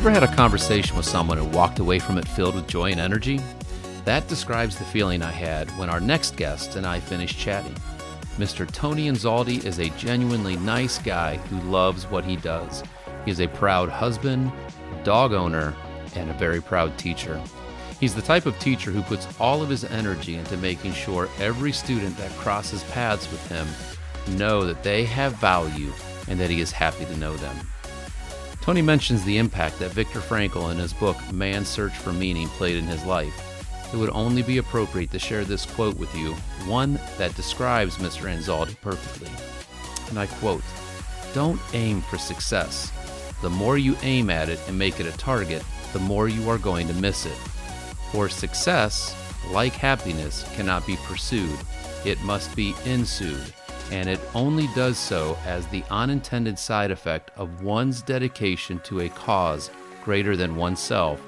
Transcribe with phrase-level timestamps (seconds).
[0.00, 2.98] Ever had a conversation with someone who walked away from it filled with joy and
[2.98, 3.38] energy?
[4.06, 7.74] That describes the feeling I had when our next guest and I finished chatting.
[8.40, 8.66] Mr.
[8.72, 12.82] Tony Anzaldi is a genuinely nice guy who loves what he does.
[13.26, 14.50] He is a proud husband,
[15.04, 15.76] dog owner,
[16.14, 17.38] and a very proud teacher.
[18.00, 21.70] He's the type of teacher who puts all of his energy into making sure every
[21.70, 23.68] student that crosses paths with him
[24.38, 25.92] know that they have value
[26.26, 27.56] and that he is happy to know them.
[28.62, 32.76] Tony mentions the impact that Viktor Frankl in his book Man's Search for Meaning played
[32.76, 33.49] in his life.
[33.92, 36.34] It would only be appropriate to share this quote with you,
[36.66, 38.32] one that describes Mr.
[38.32, 39.30] Anzaldi perfectly.
[40.08, 40.62] And I quote
[41.34, 42.92] Don't aim for success.
[43.42, 46.58] The more you aim at it and make it a target, the more you are
[46.58, 47.38] going to miss it.
[48.12, 49.16] For success,
[49.50, 51.58] like happiness, cannot be pursued,
[52.04, 53.52] it must be ensued
[53.90, 59.08] and it only does so as the unintended side effect of one's dedication to a
[59.08, 59.70] cause
[60.04, 61.20] greater than oneself,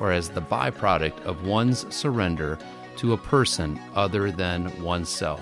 [0.00, 2.58] or as the byproduct of one's surrender
[2.96, 5.40] to a person other than oneself.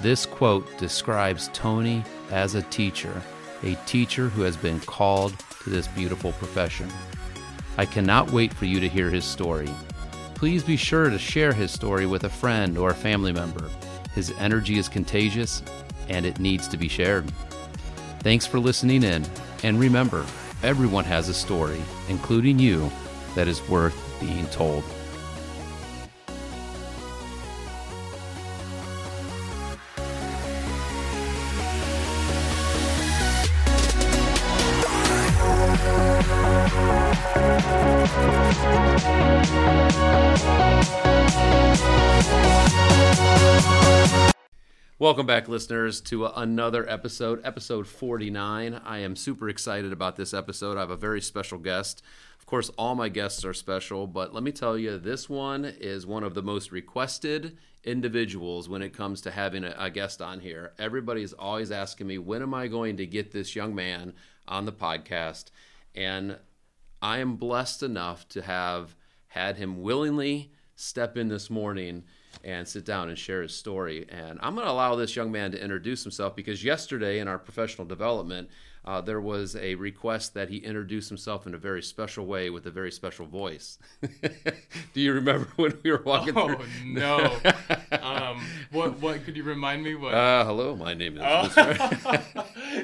[0.00, 3.22] This quote describes Tony as a teacher,
[3.62, 6.88] a teacher who has been called to this beautiful profession.
[7.76, 9.68] I cannot wait for you to hear his story.
[10.34, 13.68] Please be sure to share his story with a friend or a family member.
[14.14, 15.62] His energy is contagious
[16.08, 17.30] and it needs to be shared.
[18.20, 19.24] Thanks for listening in,
[19.62, 20.24] and remember,
[20.62, 22.90] everyone has a story, including you,
[23.34, 24.84] that is worth being told.
[45.00, 48.74] Welcome back, listeners, to another episode, episode 49.
[48.84, 50.76] I am super excited about this episode.
[50.76, 52.02] I have a very special guest.
[52.48, 56.24] Course, all my guests are special, but let me tell you, this one is one
[56.24, 60.72] of the most requested individuals when it comes to having a, a guest on here.
[60.78, 64.14] Everybody is always asking me, when am I going to get this young man
[64.48, 65.50] on the podcast?
[65.94, 66.38] And
[67.02, 72.04] I am blessed enough to have had him willingly step in this morning
[72.42, 74.06] and sit down and share his story.
[74.08, 77.38] And I'm going to allow this young man to introduce himself because yesterday in our
[77.38, 78.48] professional development,
[78.88, 82.64] uh, there was a request that he introduce himself in a very special way with
[82.64, 83.78] a very special voice.
[84.94, 86.66] Do you remember when we were walking oh, through?
[86.86, 87.36] no.
[88.00, 89.94] um, what, what, could you remind me?
[89.94, 90.14] What?
[90.14, 91.22] Uh, hello, my name is.
[91.22, 92.22] Oh.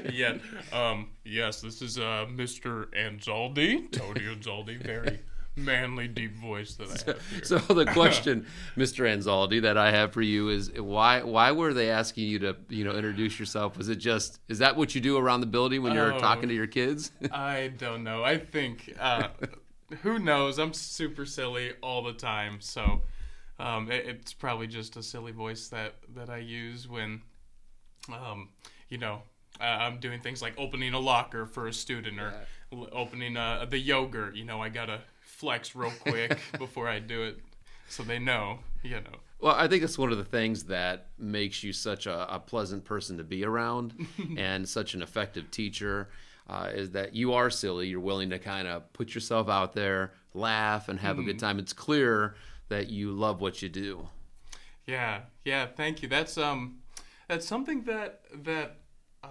[0.12, 0.36] yeah.
[0.74, 2.88] Um, yes, this is uh, Mr.
[2.94, 5.20] Anzaldi, Tony Anzaldi, very
[5.56, 7.44] manly, deep voice that I have here.
[7.44, 9.04] So the question, Mr.
[9.06, 12.84] Anzaldi, that I have for you is why why were they asking you to you
[12.84, 13.76] know introduce yourself?
[13.78, 16.18] Was it just is that what you do around the building when you're Oh.
[16.18, 17.10] talking to your kids?
[17.32, 18.24] I don't know.
[18.24, 19.28] I think, uh,
[20.02, 20.58] who knows?
[20.58, 22.60] I'm super silly all the time.
[22.60, 23.02] So
[23.58, 27.22] um, it, it's probably just a silly voice that, that I use when,
[28.08, 28.48] um,
[28.88, 29.22] you know,
[29.60, 32.34] I'm doing things like opening a locker for a student or
[32.72, 34.34] l- opening uh, the yogurt.
[34.34, 37.38] You know, I got to flex real quick before I do it
[37.88, 39.18] so they know, you know.
[39.40, 42.84] Well, I think that's one of the things that makes you such a, a pleasant
[42.84, 44.06] person to be around
[44.38, 46.08] and such an effective teacher
[46.48, 47.88] uh, is that you are silly.
[47.88, 51.58] You're willing to kind of put yourself out there, laugh, and have a good time.
[51.58, 52.36] It's clear
[52.68, 54.08] that you love what you do.
[54.86, 56.08] Yeah, yeah, thank you.
[56.08, 56.78] That's um
[57.28, 58.76] that's something that that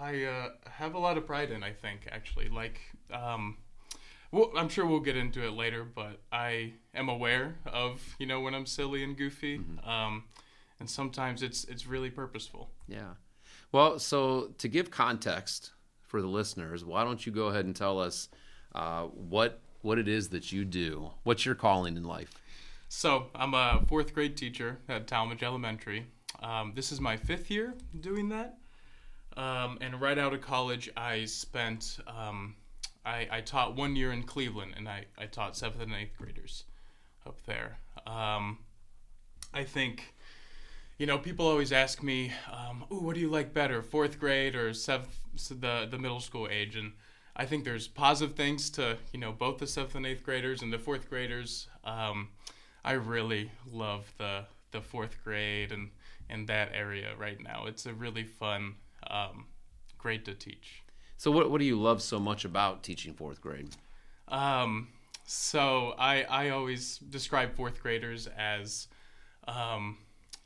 [0.02, 2.50] I uh, have a lot of pride in, I think, actually.
[2.50, 2.80] Like
[3.12, 3.58] um
[4.32, 8.42] well, I'm sure we'll get into it later, but I am aware of, you know,
[8.42, 9.62] when I'm silly and goofy.
[9.84, 10.24] Um
[10.80, 12.70] and sometimes it's it's really purposeful.
[12.88, 13.14] Yeah.
[13.72, 15.72] Well, so to give context
[16.02, 18.30] for the listeners, why don't you go ahead and tell us
[18.76, 21.12] uh, what what it is that you do?
[21.24, 22.34] What's your calling in life?
[22.88, 26.06] So I'm a fourth grade teacher at Tallmadge Elementary.
[26.42, 28.58] Um, this is my fifth year doing that.
[29.36, 32.56] Um, and right out of college, I spent, um,
[33.06, 36.66] I, I taught one year in Cleveland and I, I taught seventh and eighth graders
[37.26, 37.80] up there.
[38.06, 38.60] Um,
[39.54, 40.14] I think,
[40.98, 42.32] you know, people always ask me,
[42.92, 45.18] "Ooh, what do you like better, fourth grade or seventh,
[45.50, 46.94] the the middle school age?" And
[47.36, 50.72] I think there's positive things to you know both the seventh and eighth graders and
[50.72, 51.68] the fourth graders.
[51.84, 52.30] Um,
[52.86, 55.92] I really love the the fourth grade and
[56.30, 57.66] and that area right now.
[57.68, 58.76] It's a really fun,
[59.08, 59.46] um,
[59.98, 60.84] great to teach.
[61.18, 63.70] So what what do you love so much about teaching fourth grade?
[64.28, 64.90] Um,
[65.26, 68.88] so I I always describe fourth graders as,
[69.48, 69.98] um,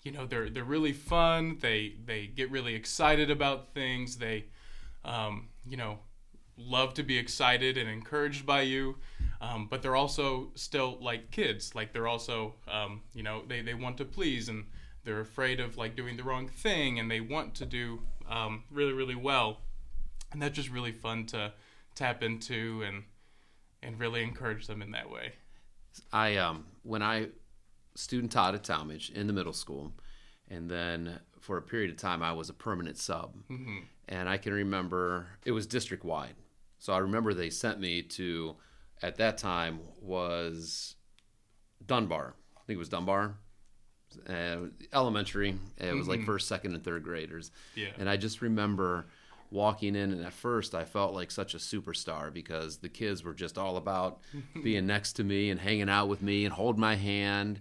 [0.04, 1.58] you know, they're they're really fun.
[1.60, 4.18] They they get really excited about things.
[4.18, 4.46] They,
[5.04, 6.00] um, you know,
[6.58, 8.98] love to be excited and encouraged by you.
[9.40, 11.76] Um, but they're also still like kids.
[11.76, 14.66] Like they're also, um, you know, they, they want to please and
[15.04, 18.94] they're afraid of like doing the wrong thing and they want to do um, really
[18.94, 19.60] really well.
[20.32, 21.54] And that's just really fun to
[21.96, 23.04] tap into and
[23.82, 25.34] and really encourage them in that way.
[26.12, 27.30] I um when I
[27.96, 29.94] student taught at Tallmadge in the middle school,
[30.50, 33.78] and then for a period of time I was a permanent sub, Mm-hmm.
[34.10, 36.36] and I can remember it was district wide.
[36.80, 38.56] So I remember they sent me to,
[39.02, 40.96] at that time was
[41.86, 42.36] Dunbar.
[42.56, 43.38] I think it was Dunbar.
[44.28, 45.58] Uh, elementary.
[45.78, 47.52] It was like first, second, and third graders.
[47.76, 47.90] Yeah.
[47.98, 49.06] And I just remember
[49.50, 53.34] walking in, and at first I felt like such a superstar because the kids were
[53.34, 54.20] just all about
[54.64, 57.60] being next to me and hanging out with me and hold my hand.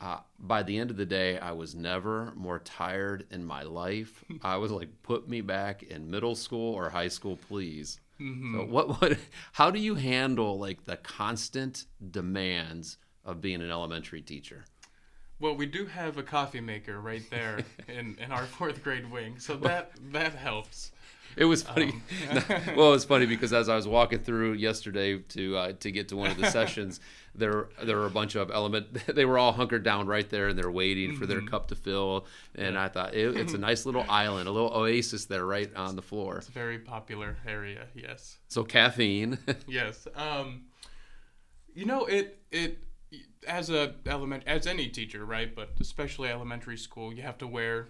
[0.00, 4.24] Uh, by the end of the day, I was never more tired in my life.
[4.42, 8.00] I was like, put me back in middle school or high school, please.
[8.18, 8.24] So
[8.70, 9.18] what what
[9.52, 12.96] how do you handle like the constant demands
[13.26, 14.64] of being an elementary teacher?
[15.38, 19.38] Well, we do have a coffee maker right there in, in our fourth grade wing,
[19.38, 20.92] so that that helps.
[21.36, 21.92] It was funny.
[22.74, 26.08] well, it was funny because as I was walking through yesterday to uh, to get
[26.08, 26.98] to one of the sessions,
[27.34, 28.94] there there were a bunch of element.
[29.06, 32.24] They were all hunkered down right there, and they're waiting for their cup to fill.
[32.54, 35.94] And I thought it, it's a nice little island, a little oasis there, right on
[35.94, 36.38] the floor.
[36.38, 37.86] It's a very popular area.
[37.94, 38.38] Yes.
[38.48, 39.38] So caffeine.
[39.68, 40.08] Yes.
[40.14, 40.62] Um,
[41.74, 42.78] you know, it it
[43.46, 45.54] as a element as any teacher, right?
[45.54, 47.88] But especially elementary school, you have to wear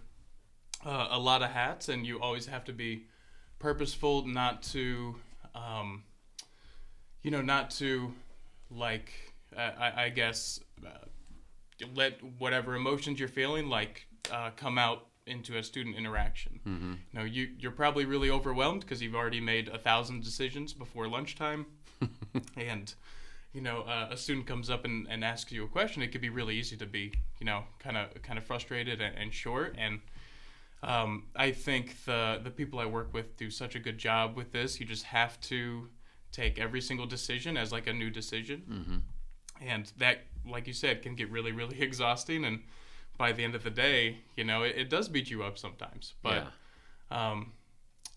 [0.85, 3.05] uh, a lot of hats, and you always have to be
[3.59, 5.17] purposeful, not to,
[5.55, 6.05] um,
[7.23, 8.13] you know, not to
[8.71, 9.13] like
[9.57, 11.07] uh, I, I guess uh,
[11.95, 16.61] let whatever emotions you're feeling like uh, come out into a student interaction.
[16.67, 16.93] Mm-hmm.
[16.93, 21.09] You know, you you're probably really overwhelmed because you've already made a thousand decisions before
[21.09, 21.67] lunchtime,
[22.57, 22.95] and
[23.57, 26.03] you know uh, a student comes up and, and asks you a question.
[26.03, 27.05] It could be really easy to be
[27.41, 30.01] you know kind of kind of frustrated and, and short and.
[30.83, 34.53] Um, I think the the people I work with do such a good job with
[34.53, 34.79] this.
[34.79, 35.89] You just have to
[36.33, 39.67] take every single decision as like a new decision, Mm-hmm.
[39.67, 40.19] and that,
[40.49, 42.45] like you said, can get really really exhausting.
[42.45, 42.63] And
[43.17, 46.13] by the end of the day, you know, it, it does beat you up sometimes.
[46.23, 46.47] But
[47.11, 47.53] um,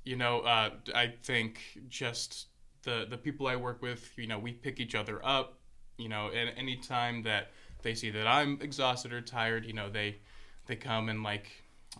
[0.04, 2.49] you know, uh, I think just
[2.84, 5.56] the the people I work with, you know, we pick each other up.
[5.98, 9.90] You know, and any time that they see that I'm exhausted or tired, you know,
[9.90, 10.18] they
[10.66, 11.50] they come and like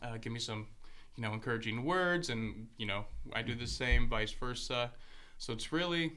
[0.02, 0.68] uh, give me some,
[1.16, 4.92] you know, encouraging words, and you know, I do the same, vice versa.
[5.38, 6.14] So it's really,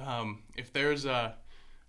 [0.00, 1.34] um, if there's a,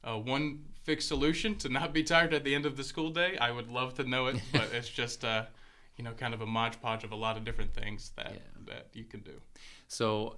[0.04, 3.38] a one fixed solution to not be tired at the end of the school day,
[3.38, 4.38] I would love to know it.
[4.52, 5.46] But it's just, uh,
[5.98, 8.88] you know, kind of a modge podge of a lot of different things that that
[8.94, 9.42] you can do.
[9.88, 10.38] So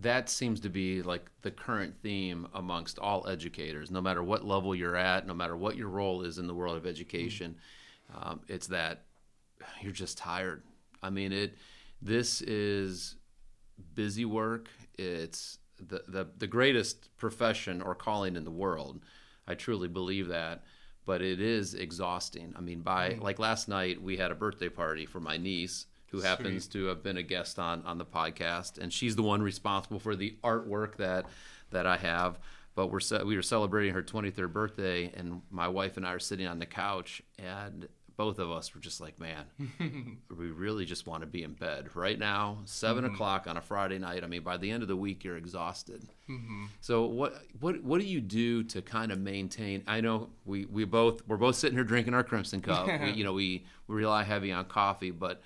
[0.00, 4.74] that seems to be like the current theme amongst all educators, no matter what level
[4.74, 7.56] you're at, no matter what your role is in the world of education.
[8.14, 9.04] Um, it's that
[9.80, 10.62] you're just tired.
[11.02, 11.56] I mean, it.
[12.02, 13.16] This is
[13.94, 14.68] busy work.
[14.98, 19.00] It's the, the the greatest profession or calling in the world.
[19.46, 20.64] I truly believe that,
[21.06, 22.52] but it is exhausting.
[22.56, 26.20] I mean, by like last night we had a birthday party for my niece who
[26.20, 29.98] happens to have been a guest on on the podcast, and she's the one responsible
[29.98, 31.26] for the artwork that
[31.70, 32.38] that I have.
[32.74, 36.18] But we're ce- we were celebrating her 23rd birthday, and my wife and I are
[36.18, 39.44] sitting on the couch, and both of us were just like, man,
[40.30, 42.58] we really just want to be in bed right now.
[42.64, 43.14] 7 mm-hmm.
[43.14, 44.22] o'clock on a Friday night.
[44.22, 46.06] I mean, by the end of the week, you're exhausted.
[46.28, 46.66] Mm-hmm.
[46.80, 49.82] So what what what do you do to kind of maintain?
[49.86, 52.86] I know we, we both we're both sitting here drinking our Crimson Cup.
[52.86, 55.42] we, you know, we, we rely heavy on coffee, but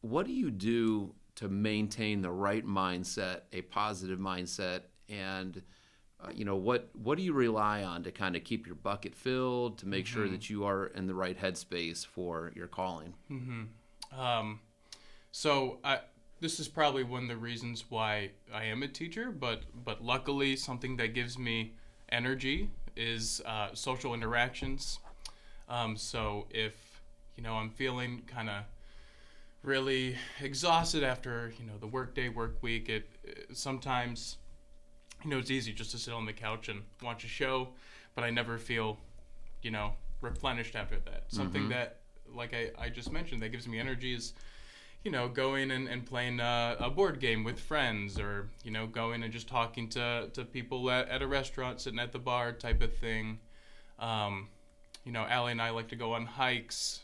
[0.00, 5.62] what do you do to maintain the right mindset, a positive mindset, and
[6.20, 9.14] uh, you know what what do you rely on to kind of keep your bucket
[9.14, 13.14] filled to make sure that you are in the right headspace for your calling?
[13.30, 14.20] Mm-hmm.
[14.20, 14.60] Um,
[15.30, 16.00] so I,
[16.40, 20.56] this is probably one of the reasons why I am a teacher, but but luckily
[20.56, 21.74] something that gives me
[22.08, 24.98] energy is uh, social interactions.
[25.68, 27.00] Um, so if
[27.36, 28.64] you know I'm feeling kind of
[29.62, 34.38] really exhausted after you know the workday work week, it, it sometimes
[35.24, 37.68] you know it's easy just to sit on the couch and watch a show,
[38.14, 38.98] but I never feel
[39.62, 41.24] you know replenished after that.
[41.28, 42.00] Something that
[42.34, 44.34] like I, I just mentioned that gives me energy is
[45.04, 48.86] you know, going and, and playing a, a board game with friends or, you know,
[48.86, 52.52] going and just talking to, to people at, at a restaurant, sitting at the bar
[52.52, 53.38] type of thing.
[53.98, 54.48] Um,
[55.04, 57.00] you know, Allie and I like to go on hikes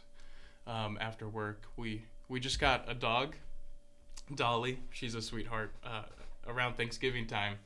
[0.66, 1.66] um, after work.
[1.76, 3.36] We, we just got a dog,
[4.34, 4.78] Dolly.
[4.90, 6.02] She's a sweetheart uh,
[6.46, 7.58] around Thanksgiving time.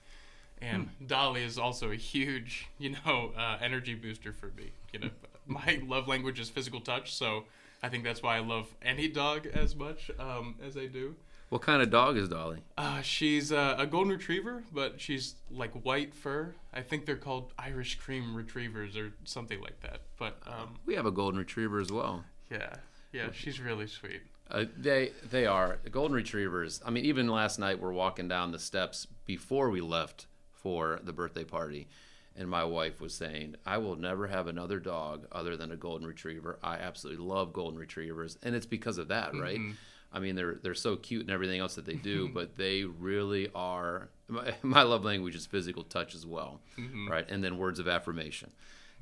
[0.60, 4.72] And Dolly is also a huge, you know, uh, energy booster for me.
[4.92, 5.10] You know,
[5.46, 7.44] my love language is physical touch, so
[7.82, 11.14] I think that's why I love any dog as much um, as I do.
[11.48, 12.58] What kind of dog is Dolly?
[12.76, 16.54] Uh, she's uh, a golden retriever, but she's like white fur.
[16.74, 20.00] I think they're called Irish cream retrievers or something like that.
[20.18, 22.24] But um, We have a golden retriever as well.
[22.50, 22.76] yeah,
[23.12, 24.22] yeah, she's really sweet.
[24.50, 26.80] Uh, they they are golden retrievers.
[26.84, 31.12] I mean, even last night we're walking down the steps before we left for the
[31.12, 31.88] birthday party,
[32.34, 36.06] and my wife was saying, "I will never have another dog other than a golden
[36.06, 36.58] retriever.
[36.62, 39.58] I absolutely love golden retrievers, and it's because of that, right?
[39.58, 39.72] Mm-hmm.
[40.12, 42.34] I mean, they're they're so cute and everything else that they do, mm-hmm.
[42.34, 44.08] but they really are.
[44.30, 47.08] My, my love language is physical touch as well, mm-hmm.
[47.08, 47.24] right?
[47.30, 48.52] And then words of affirmation.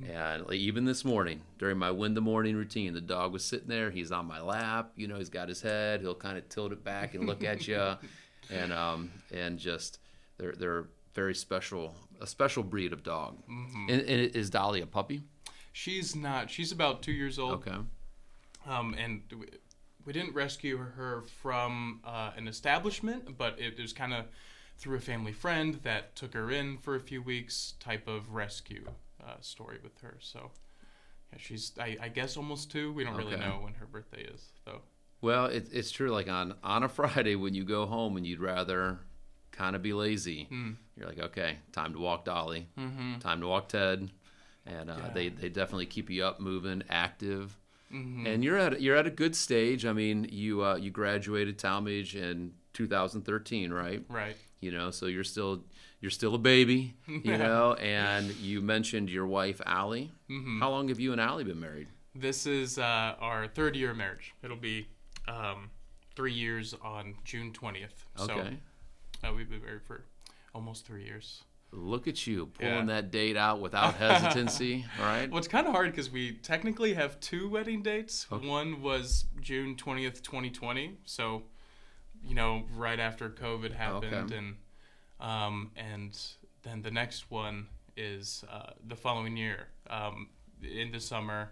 [0.05, 3.91] And even this morning, during my win the morning routine, the dog was sitting there.
[3.91, 4.93] He's on my lap.
[4.97, 6.01] You know, he's got his head.
[6.01, 7.95] He'll kind of tilt it back and look at you,
[8.51, 9.99] and um and just
[10.37, 13.39] they're they're very special, a special breed of dog.
[13.49, 15.23] And, and is Dolly a puppy?
[15.73, 16.51] She's not.
[16.51, 17.53] She's about two years old.
[17.67, 17.77] Okay.
[18.69, 19.47] Um, and we,
[20.05, 24.27] we didn't rescue her from uh, an establishment, but it was kind of
[24.77, 28.85] through a family friend that took her in for a few weeks type of rescue
[29.27, 30.17] uh, story with her.
[30.21, 30.51] So
[31.33, 32.93] yeah, she's, I, I guess, almost two.
[32.93, 34.83] We don't really know when her birthday is, though.
[35.21, 36.11] Well, it, it's true.
[36.11, 38.99] Like on on a Friday when you go home and you'd rather
[39.53, 40.47] kind of be lazy,
[40.97, 43.19] you're like, okay, time to walk Dolly, Mm-hmm.
[43.21, 44.11] time to walk Ted,
[44.67, 45.11] and uh, Yeah.
[45.15, 47.57] they they definitely keep you up, moving, active.
[47.93, 48.27] Mm-hmm.
[48.27, 49.87] And you're at you're at a good stage.
[49.87, 54.05] I mean, you uh, you graduated Tallmadge in 2013, right?
[54.09, 54.37] Right.
[54.61, 55.65] You know, so you're still
[56.01, 57.75] you're still a baby, you know.
[57.75, 60.13] And you mentioned your wife Allie.
[60.31, 60.61] Mm-hmm.
[60.61, 61.89] How long have you and Allie been married?
[62.15, 64.35] This is uh, our third year of marriage.
[64.43, 64.89] It'll be
[65.29, 65.71] um,
[66.15, 67.89] three years on June 20th.
[68.21, 68.59] Okay.
[69.21, 70.05] So uh, we've been married for
[70.55, 71.43] almost three years.
[71.73, 72.85] Look at you pulling Yeah.
[72.87, 75.29] that date out without hesitancy, right?
[75.29, 78.31] Well, it's kind of hard because we technically have two wedding dates.
[78.31, 80.97] One was June 20th, 2020.
[81.05, 81.43] So,
[82.25, 84.15] you know, right after COVID happened.
[84.15, 84.37] Okay.
[84.37, 84.57] And
[85.21, 86.19] um, and
[86.63, 90.29] then the next one is uh, the following year um,
[90.63, 91.51] in the summer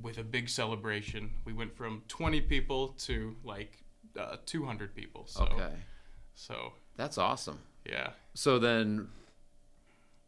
[0.00, 1.30] with a big celebration.
[1.44, 3.78] We went from 20 people to like
[4.18, 5.24] uh, 200 people.
[5.26, 5.72] So, Okay,
[6.34, 7.58] so that's awesome.
[7.84, 8.10] yeah.
[8.34, 9.08] So then,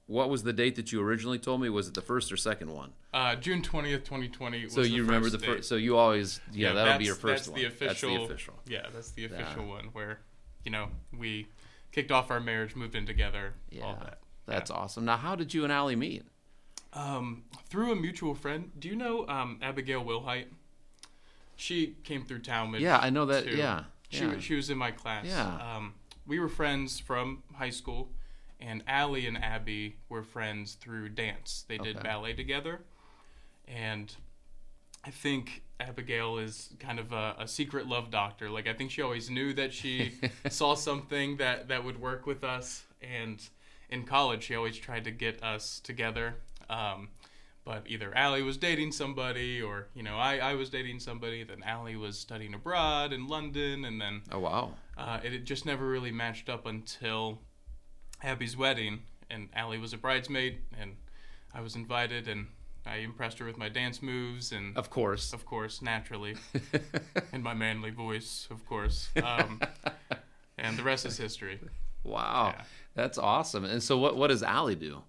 [0.07, 1.69] what was the date that you originally told me?
[1.69, 2.93] Was it the first or second one?
[3.13, 4.69] Uh, June 20th, 2020.
[4.69, 5.69] So you remember the first?
[5.69, 7.61] So you always, yeah, that'll be your first that's one.
[7.61, 8.55] The official, That's the official.
[8.67, 10.21] Yeah, that's the official one where,
[10.65, 11.47] you know, we
[11.93, 14.19] kicked off our marriage, moved in together, Yeah, all that.
[14.47, 15.05] that's awesome.
[15.05, 16.25] Now, how did you and Allie meet?
[16.93, 18.71] Um, through a mutual friend.
[18.79, 20.47] Do you know um, Abigail Wilhite?
[21.57, 22.81] She came through Tallmadge.
[22.81, 23.45] Yeah, I know that.
[23.45, 23.57] too.
[23.57, 24.39] Yeah, She, yeah.
[24.39, 25.25] she was in my class.
[25.27, 25.77] Yeah.
[25.77, 25.95] Um,
[26.27, 28.11] we were friends from high school,
[28.61, 31.65] and Allie and Abby were friends through dance.
[31.69, 32.03] They did Okay.
[32.09, 32.81] ballet together,
[33.67, 34.15] and
[35.05, 38.51] I think Abigail is kind of a, a secret love doctor.
[38.51, 40.15] Like I think she always knew that she
[40.49, 43.41] saw something that that would work with us, and
[43.91, 46.35] in college she always tried to get us together.
[46.69, 47.09] Um,
[47.65, 51.45] but either Allie was dating somebody, or you know I, I was dating somebody.
[51.45, 54.75] Then Allie was studying abroad in London, and then Oh wow.
[54.97, 57.41] uh, it had just never really matched up until
[58.23, 59.01] Abby's wedding,
[59.31, 60.97] and Allie was a bridesmaid, and
[61.55, 62.49] I was invited, and
[62.89, 65.33] I impressed her with my dance moves, and Of course.
[65.33, 66.37] of course, naturally,
[67.33, 69.61] and my manly voice, of course, um,
[70.57, 71.61] and the rest is history.
[72.05, 72.65] wow, Yeah.
[72.95, 73.65] that's awesome.
[73.65, 75.03] And so, what what does Allie do?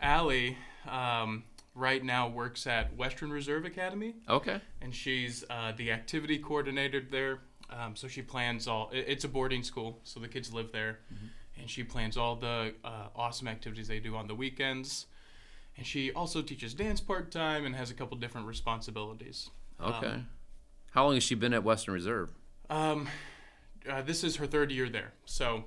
[0.00, 0.56] Allie
[0.88, 1.44] um,
[1.74, 4.14] right now works at Western Reserve Academy.
[4.28, 4.60] Okay.
[4.82, 7.38] and she's uh, the activity coordinator there.
[7.70, 8.90] Um, so she plans all.
[8.92, 11.00] It's a boarding school, so the kids live there,
[11.58, 15.06] and she plans all the uh, awesome activities they do on the weekends.
[15.76, 19.50] And she also teaches dance part time and has a couple different responsibilities.
[19.80, 20.22] Okay.
[20.92, 22.30] How long has she been at Western Reserve?
[22.70, 23.08] Um,
[23.88, 25.64] uh, this is her third year there, so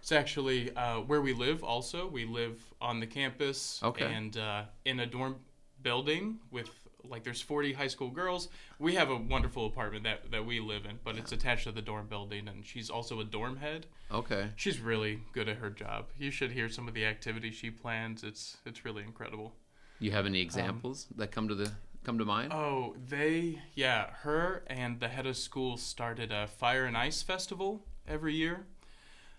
[0.00, 1.62] it's actually uh, where we live.
[1.62, 4.10] Also, we live on the campus Okay.
[4.12, 5.36] and uh, in a dorm
[5.82, 6.70] building with
[7.08, 8.48] like there's 40 high school girls.
[8.78, 11.82] We have a wonderful apartment that that we live in, but it's attached to the
[11.82, 13.86] dorm building, and she's also a dorm head.
[14.10, 14.48] Okay.
[14.56, 16.06] She's really good at her job.
[16.18, 18.22] You should hear some of the activities she plans.
[18.22, 19.54] It's it's really incredible.
[19.98, 21.70] You have any examples that come to the
[22.04, 22.52] come to mind?
[22.52, 27.84] Oh, they yeah, her and the head of school started a fire and ice festival
[28.06, 28.66] every year.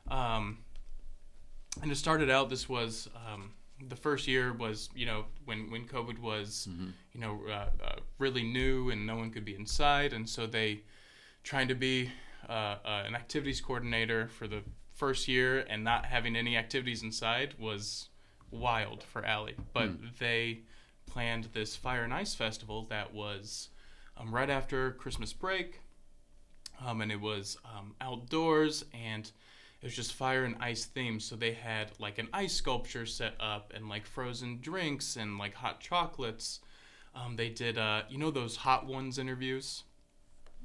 [0.10, 0.60] Um,
[1.82, 2.50] and it started out.
[2.50, 3.52] This was um,
[3.90, 6.68] the first year was you know when when COVID was
[7.14, 10.82] you know uh, uh, really new and no one could be inside, and so they
[11.44, 12.12] trying to be
[12.48, 14.62] uh, uh, an activities coordinator for the
[14.94, 18.10] first year and not having any activities inside was
[18.52, 19.56] wild for Allie.
[19.74, 20.62] But they
[21.06, 23.70] planned this fire and ice festival that was
[24.18, 25.82] um, right after Christmas break,
[26.86, 29.32] um, and it was um, outdoors and
[29.84, 31.22] it was just fire and ice themed.
[31.22, 35.56] So they had like an ice sculpture set up and like frozen drinks and like
[35.56, 36.62] hot chocolates.
[37.16, 39.84] Um, they did, uh, you know, those Hot Ones interviews.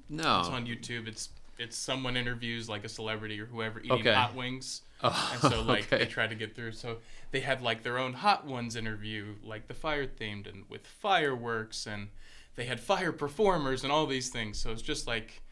[0.09, 0.41] no.
[0.41, 1.07] It's on YouTube.
[1.09, 4.13] It's it's someone interviews like a celebrity or whoever eating Okay.
[4.15, 4.83] hot wings.
[5.03, 5.99] Oh, And so like okay.
[5.99, 6.73] they try to get through.
[6.73, 6.99] So
[7.33, 11.87] they had like their own hot ones interview, like the fire themed and with fireworks
[11.87, 12.09] and
[12.57, 14.59] they had fire performers and all these things.
[14.59, 15.43] So it's just like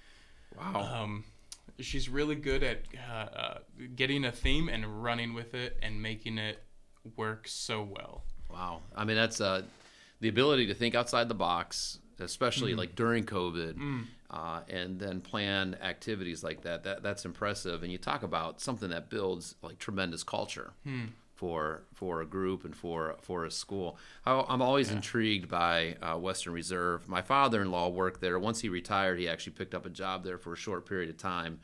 [0.56, 0.90] wow.
[0.92, 1.24] um,
[1.80, 3.58] she's really good at uh, uh,
[3.94, 6.62] getting a theme and running with it and making it
[7.16, 8.24] work so well.
[8.50, 8.80] Wow.
[8.94, 9.62] I mean, that's uh,
[10.20, 12.78] the ability to think outside the box, especially Mm-hmm.
[12.80, 14.04] like during COVID, Mm.
[14.30, 16.84] uh, and then plan activities like that.
[16.84, 17.82] That that's impressive.
[17.82, 21.06] And you talk about something that builds like tremendous culture Hmm.
[21.36, 23.98] For for a group and for for a school.
[24.24, 27.08] I'm always intrigued by uh, Western Reserve.
[27.08, 28.38] My father-in-law worked there.
[28.38, 31.18] Once he retired, he actually picked up a job there for a short period of
[31.18, 31.60] time,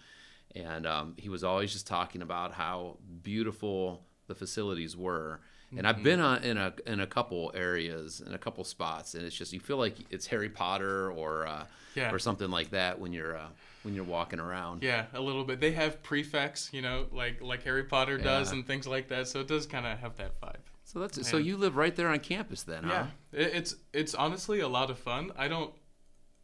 [0.54, 5.40] and um, he was always just talking about how beautiful the facilities were.
[5.74, 9.24] And I've been on, in a in a couple areas in a couple spots, and
[9.24, 11.64] it's just you feel like it's Harry Potter or uh,
[11.94, 12.12] Yeah.
[12.12, 13.48] or something like that when you're uh,
[13.82, 14.82] when you're walking around.
[14.82, 15.60] Yeah, a little bit.
[15.60, 19.28] They have prefects, you know, like like Harry Potter does and things like that.
[19.28, 20.56] So it does kind of have that vibe.
[20.84, 23.06] So that's so you live right there on campus then, huh?
[23.32, 25.32] Yeah, it, it's it's honestly a lot of fun.
[25.36, 25.72] I don't.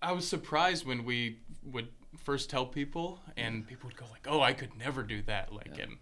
[0.01, 4.41] I was surprised when we would first tell people, and people would go like, "Oh,
[4.41, 5.99] I could never do that." Like, and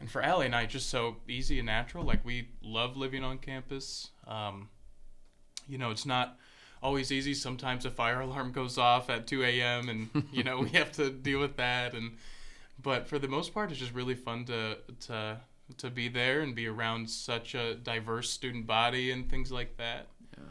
[0.00, 2.04] and for Allie and I, just so easy and natural.
[2.04, 4.10] Like, we love living on campus.
[4.26, 4.68] Um,
[5.68, 6.38] you know, it's not
[6.82, 7.34] always easy.
[7.34, 9.88] Sometimes a fire alarm goes off at 2 a.m.
[9.88, 11.94] and you know we have to deal with that.
[11.94, 12.16] And
[12.82, 15.38] but for the most part, it's just really fun to to
[15.78, 20.06] to be there and be around such a diverse student body and things like that.
[20.36, 20.44] Yeah.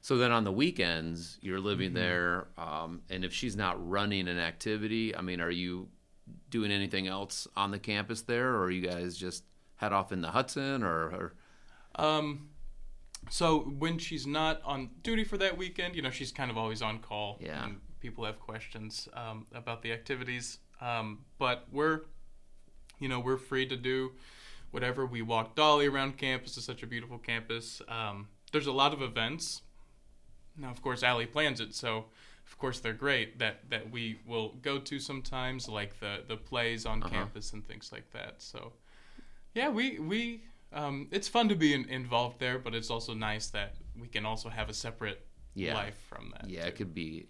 [0.00, 1.98] So then on the weekends, you're living Mm-hmm.
[1.98, 5.88] there, um, and if she's not running an activity, I mean, are you
[6.50, 9.44] doing anything else on the campus there, or are you guys just
[9.76, 11.34] head off in the Hudson, or, or
[11.96, 12.48] Um,
[13.30, 16.82] so when she's not on duty for that weekend, you know, she's kind of always
[16.82, 17.38] on call.
[17.40, 17.64] Yeah.
[17.64, 20.58] And people have questions um, about the activities.
[20.80, 22.02] Um, but we're,
[22.98, 24.12] you know, we're free to do
[24.70, 25.06] whatever.
[25.06, 26.56] We walk Dolly around campus.
[26.56, 27.80] It's such a beautiful campus.
[27.88, 29.62] Um, there's a lot of events.
[30.56, 32.04] Now, of course, Allie plans it, so
[32.46, 33.38] of course they're great.
[33.40, 37.12] That that we will go to sometimes, like the the plays on Uh-huh.
[37.12, 38.34] campus and things like that.
[38.38, 38.72] So,
[39.54, 43.46] yeah, we we um, it's fun to be in, involved there, but it's also nice
[43.48, 45.74] that we can also have a separate Yeah.
[45.74, 46.50] life from that.
[46.50, 46.68] yeah, too.
[46.68, 47.28] it could be,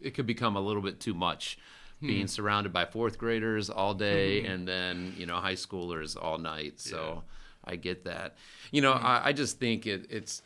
[0.00, 1.58] it could become a little bit too much,
[2.00, 2.06] Hmm.
[2.08, 6.80] being surrounded by fourth graders all day, and then you know high schoolers all night.
[6.80, 7.22] So
[7.64, 8.36] I get that.
[8.72, 10.42] You know, I, I just think it, it's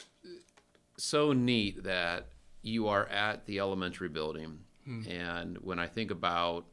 [0.98, 2.28] so neat that
[2.62, 4.60] you are at the elementary building.
[5.08, 6.64] And when I think about,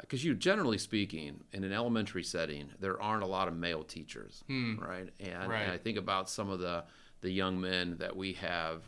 [0.00, 4.44] because you generally speaking, in an elementary setting, there aren't a lot of male teachers,
[4.78, 5.08] right?
[5.20, 5.62] And, Right.
[5.62, 6.84] and I think about some of the,
[7.20, 8.82] the young men that we have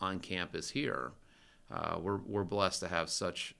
[0.00, 1.12] on campus here.
[1.70, 3.54] Uh, we're, we're blessed to have such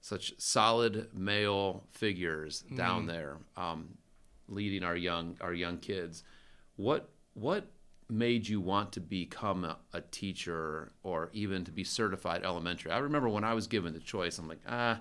[0.00, 3.88] such solid male figures down there um,
[4.48, 6.22] leading our young our young kids.
[6.76, 7.66] What what
[8.08, 12.92] made you want to become a, a teacher or even to be certified elementary?
[12.92, 15.00] I remember when I was given the choice, I'm like, ah,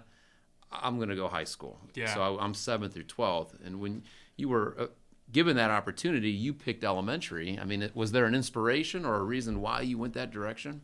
[0.72, 1.80] I'm going to go high school.
[1.94, 2.14] Yeah.
[2.14, 4.04] So I, I'm seventh through twelfth, and when
[4.38, 4.88] you were uh,
[5.32, 7.58] given that opportunity, you picked elementary.
[7.60, 10.82] I mean, it- was there an inspiration or a reason why you went that direction?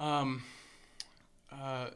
[0.00, 0.42] Um,
[1.50, 1.88] uh,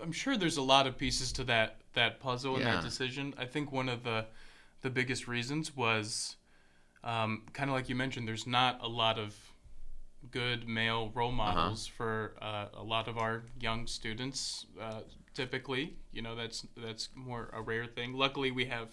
[0.00, 2.74] I'm sure there's a lot of pieces to that that puzzle and Yeah.
[2.76, 3.34] that decision.
[3.38, 4.26] I think one of the
[4.82, 6.36] the biggest reasons was
[7.02, 8.26] um, kind of like you mentioned.
[8.28, 9.34] There's not a lot of
[10.30, 14.66] good male role models for uh, a lot of our young students.
[14.80, 15.00] Uh,
[15.36, 18.14] typically, you know, that's that's more a rare thing.
[18.14, 18.88] Luckily, we have.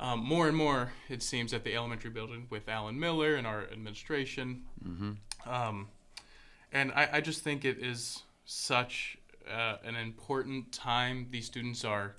[0.00, 3.62] Um, more and more, it seems, at the elementary building with Alan Miller and our
[3.72, 4.62] administration.
[5.44, 5.88] Um,
[6.70, 9.18] and I, I just think it is such
[9.52, 11.26] uh, an important time.
[11.32, 12.14] These students are,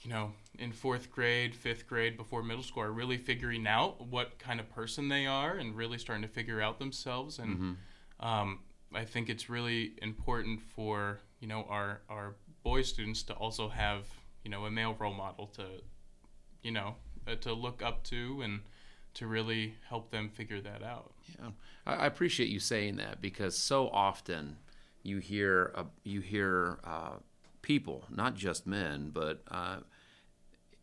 [0.00, 4.38] you know, in fourth grade, fifth grade, before middle school, are really figuring out what
[4.38, 7.38] kind of person they are and really starting to figure out themselves.
[7.38, 7.76] And
[8.20, 8.60] um,
[8.94, 14.06] I think it's really important for you know our our boy students to also have
[14.44, 15.64] you know a male role model to
[16.62, 18.60] you know uh, to look up to and
[19.14, 21.12] to really help them figure that out.
[21.38, 21.50] Yeah,
[21.86, 24.56] I, I appreciate you saying that because so often
[25.02, 27.16] you hear uh, you hear uh,
[27.62, 29.78] people, not just men, but uh,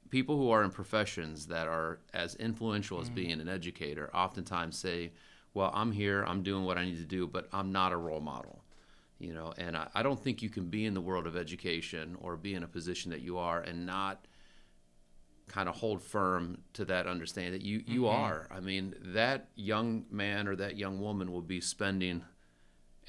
[0.09, 5.11] people who are in professions that are as influential as being an educator, oftentimes say,
[5.53, 8.21] "Well, I'm here, I'm doing what I need to do, but I'm not a role
[8.21, 8.60] model."
[9.21, 12.17] You know, and I, I don't think you can be in the world of education
[12.19, 14.25] or be in a position that you are and not
[15.47, 18.21] kind of hold firm to that understanding that you you mm-hmm.
[18.21, 18.47] are.
[18.49, 22.23] I mean, that young man or that young woman will be spending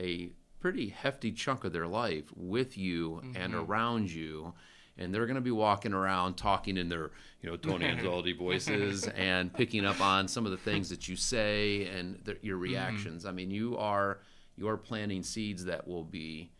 [0.01, 3.70] a pretty hefty chunk of their life with you and mm-hmm.
[3.70, 4.55] around you.
[4.98, 9.09] And they're going to be walking around talking in their, you know, Tony Anzaldi voices
[9.09, 12.62] and picking up on some of the things that you say and the, your mm-hmm.
[12.64, 13.25] reactions.
[13.25, 14.18] I mean, you are
[14.56, 16.50] you are planting seeds that will be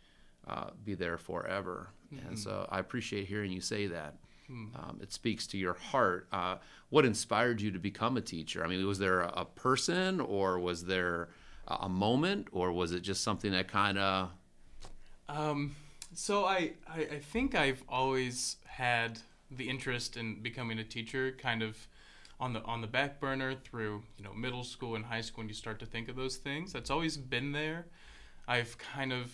[0.47, 1.89] uh, be there forever.
[2.27, 4.15] And so I appreciate hearing you say that.
[4.75, 6.27] Um, it speaks to your heart.
[6.31, 6.57] Uh,
[6.89, 8.63] what inspired you to become a teacher?
[8.63, 11.29] I mean, was there a, a person, or was there
[11.67, 14.29] a, a moment, or was it just something that kind of?
[15.27, 15.75] Um,
[16.13, 21.63] so I, I I think I've always had the interest in becoming a teacher, kind
[21.63, 21.87] of
[22.39, 25.47] on the on the back burner through you know middle school and high school when
[25.47, 26.73] you start to think of those things.
[26.73, 27.85] That's always been there.
[28.47, 29.31] I've kind of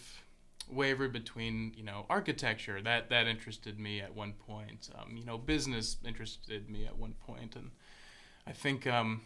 [0.72, 4.90] wavered between you know architecture that that interested me at one point.
[4.98, 7.72] Um, you know business interested me at one point, and
[8.46, 9.22] I think um,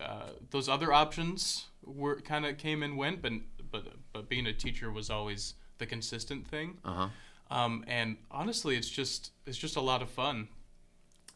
[0.00, 3.32] uh, those other options were kind of came and went, but
[3.70, 6.78] but but being a teacher was always the consistent thing.
[6.84, 7.08] Uh huh.
[7.50, 10.48] Um, and honestly, it's just it's just a lot of fun.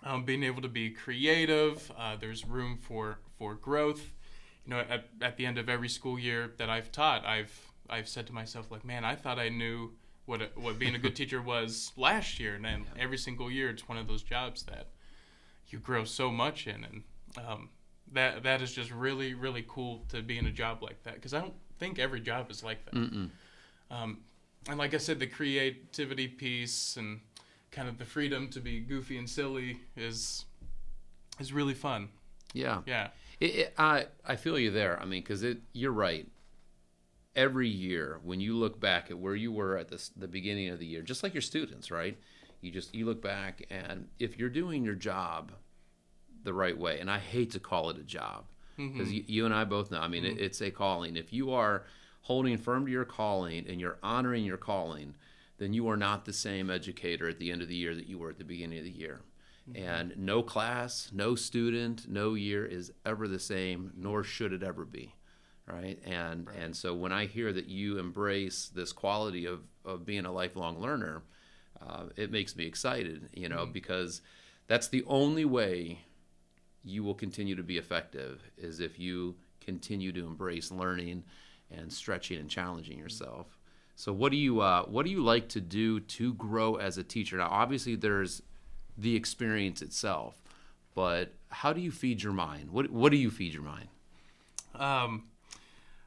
[0.05, 1.91] Um, being able to be creative.
[1.99, 4.13] Uh, there's room for for growth.
[4.65, 8.09] You know, at, at the end of every school year that I've taught, I've I've
[8.09, 9.93] said to myself like, man, I thought I knew
[10.27, 13.71] what a, what being a good teacher was last year, and then every single year,
[13.71, 14.89] it's one of those jobs that
[15.69, 17.03] you grow so much in, and
[17.45, 17.71] um,
[18.13, 21.35] that that is just really really cool to be in a job like that because
[21.35, 22.95] I don't think every job is like that.
[23.91, 24.19] Um,
[24.69, 27.21] and like I said, the creativity piece and
[27.70, 30.44] kind of the freedom to be goofy and silly is
[31.38, 32.09] is really fun.
[32.52, 32.83] Yeah.
[32.87, 33.09] Yeah.
[33.40, 35.00] It, it, I I feel you there.
[35.00, 36.26] I mean, because it you're right.
[37.37, 40.78] Every year, when you look back at where you were at the the beginning of
[40.78, 42.18] the year, just like your students, right?
[42.61, 45.52] You just you look back, and if you're doing your job
[46.42, 49.12] the right way, and I hate to call it a job, because mm-hmm.
[49.12, 50.00] you, you and I both know.
[50.00, 50.44] I mean, it, mm-hmm.
[50.44, 51.16] it's a calling.
[51.16, 51.85] If you are
[52.22, 55.14] holding firm to your calling and you're honoring your calling,
[55.59, 58.18] then you are not the same educator at the end of the year that you
[58.18, 59.21] were at the beginning of the year.
[59.68, 59.83] Mm-hmm.
[59.83, 64.85] And no class, no student, no year is ever the same, nor should it ever
[64.85, 65.14] be.
[65.66, 65.99] Right.
[66.07, 70.33] And and so when I hear that you embrace this quality of, of being a
[70.33, 71.25] lifelong learner,
[71.87, 73.73] uh, it makes me excited, you know, mm-hmm.
[73.73, 74.23] because
[74.66, 75.99] that's the only way
[76.85, 81.25] you will continue to be effective is if you continue to embrace learning
[81.71, 83.03] and stretching and challenging mm-hmm.
[83.03, 83.58] yourself.
[83.99, 87.03] So what do you uh, what do you like to do to grow as a
[87.03, 87.37] teacher?
[87.37, 88.43] Now, obviously, there's
[88.97, 90.41] the experience itself,
[90.95, 92.71] but how do you feed your mind?
[92.71, 93.89] What what do you feed your mind?
[94.77, 95.25] Um,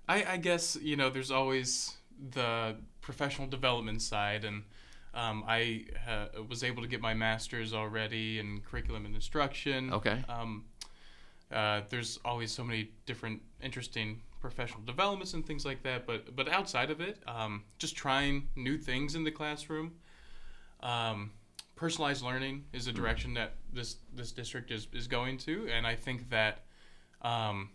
[0.07, 1.97] I, I guess you know there's always
[2.31, 4.63] the professional development side, and
[5.13, 9.91] um, I uh, was able to get my master's already in curriculum and instruction.
[9.91, 10.23] Okay.
[10.29, 10.63] Um,
[11.51, 16.49] uh, there's always so many different interesting professional developments and things like that, but but
[16.49, 19.93] outside of it, um, just trying new things in the classroom.
[20.81, 21.31] Um,
[21.75, 25.95] personalized learning is a direction that this this district is, is going to, and I
[25.95, 26.63] think that
[27.21, 27.69] um,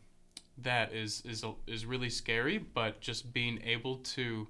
[0.58, 2.58] that is is is really scary.
[2.58, 4.48] But just being able to,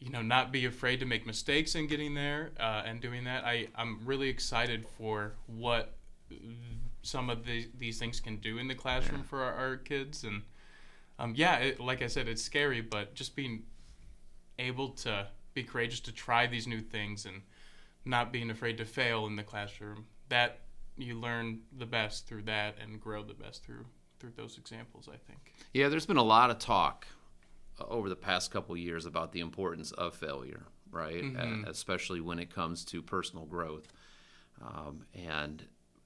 [0.00, 3.44] you know, not be afraid to make mistakes in getting there uh, and doing that,
[3.44, 5.94] I I'm really excited for what
[7.02, 10.42] some of the, these things can do in the classroom for our, our kids and
[11.18, 13.62] um, yeah it, like i said it's scary but just being
[14.58, 17.42] able to be courageous to try these new things and
[18.04, 20.60] not being afraid to fail in the classroom that
[20.96, 23.84] you learn the best through that and grow the best through
[24.18, 27.06] through those examples i think Yeah, there's been a lot of talk
[27.78, 31.22] uh, over the past couple years about the importance of failure, right?
[31.22, 31.64] Mhm.
[31.66, 33.86] Uh, especially when it comes to personal growth.
[34.60, 35.64] Um, and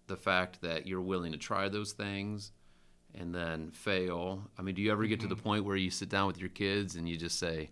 [0.08, 2.52] the fact that you're willing to try those things
[3.14, 4.42] and then fail.
[4.58, 6.48] I mean, do you ever get to the point where you sit down with your
[6.48, 7.70] kids and you just say,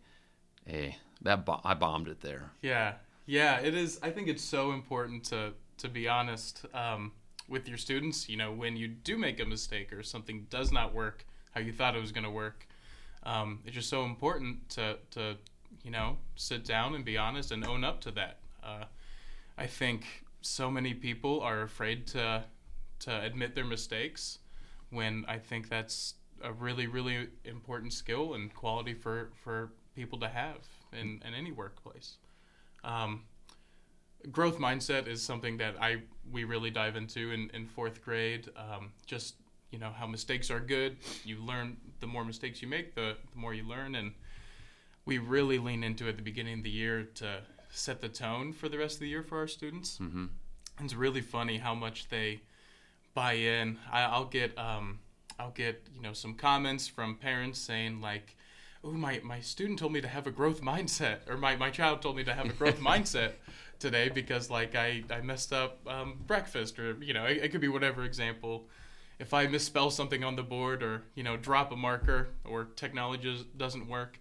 [0.67, 2.95] "Hey, that bo- I bombed it there." Yeah,
[3.27, 3.99] yeah, it is.
[4.03, 7.13] I think it's so important to to be honest um,
[7.49, 8.29] with your students.
[8.29, 11.73] You know, when you do make a mistake or something does not work how you
[11.73, 12.69] thought it was going to work,
[13.25, 15.37] um, it's just so important to to
[15.83, 18.39] you know sit down and be honest and own up to that.
[18.63, 18.85] Uh,
[19.57, 22.45] I think so many people are afraid to
[23.01, 24.39] to admit their mistakes
[24.91, 30.29] when I think that's a really really important skill and quality for for people to
[30.29, 30.59] have
[30.93, 32.17] in, in any workplace.
[32.85, 33.25] Um,
[34.31, 38.49] growth mindset is something that I we really dive into in, in fourth grade.
[38.57, 39.35] Um, just
[39.71, 40.97] you know how mistakes are good.
[41.25, 44.13] You learn the more mistakes you make, the, the more you learn, and
[45.05, 48.53] we really lean into it at the beginning of the year to set the tone
[48.53, 49.99] for the rest of the year for our students.
[49.99, 50.27] Mm-hmm.
[50.83, 52.41] It's really funny how much they
[53.15, 53.79] buy in.
[53.91, 55.01] I, I'll get um,
[55.39, 58.37] I'll get you know some comments from parents saying like,
[58.85, 62.03] "Oh, my my student told me to have a growth mindset," or my my child
[62.03, 63.33] told me to have a growth mindset
[63.79, 67.61] today because like I I messed up um, breakfast, or you know it, it could
[67.61, 68.69] be whatever example.
[69.19, 73.47] If I misspell something on the board, or you know drop a marker, or technology
[73.57, 74.21] doesn't work,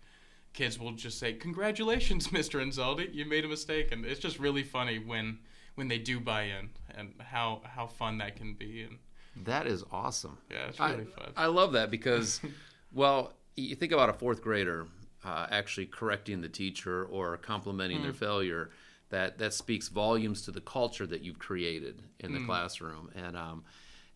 [0.53, 2.61] kids will just say, "Congratulations, Mr.
[2.61, 5.39] Anzaldi, you made a mistake," and it's just really funny when
[5.75, 8.97] when they do buy in and how how fun that can be and
[9.45, 10.37] That is awesome.
[10.49, 11.33] yeah it's I, really fun.
[11.37, 12.41] I love that because,
[12.93, 14.87] well, you think about a fourth grader
[15.23, 18.69] uh, actually correcting the teacher or complimenting their failure.
[19.09, 23.63] That that speaks volumes to the culture that you've created in the classroom, and um,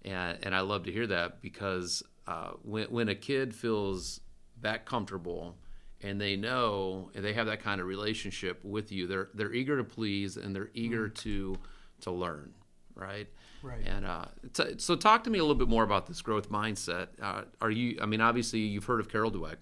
[0.05, 4.19] and and I love to hear that because uh, when when a kid feels
[4.61, 5.57] that comfortable
[6.01, 9.77] and they know and they have that kind of relationship with you, they're they're eager
[9.77, 11.57] to please and they're eager to
[12.01, 12.53] to learn,
[12.95, 13.27] right?
[13.61, 13.81] Right.
[13.85, 17.07] And uh, t- so, talk to me a little bit more about this growth mindset.
[17.21, 17.97] Uh, are you?
[18.01, 19.55] I mean, obviously, you've heard of Carol Dweck,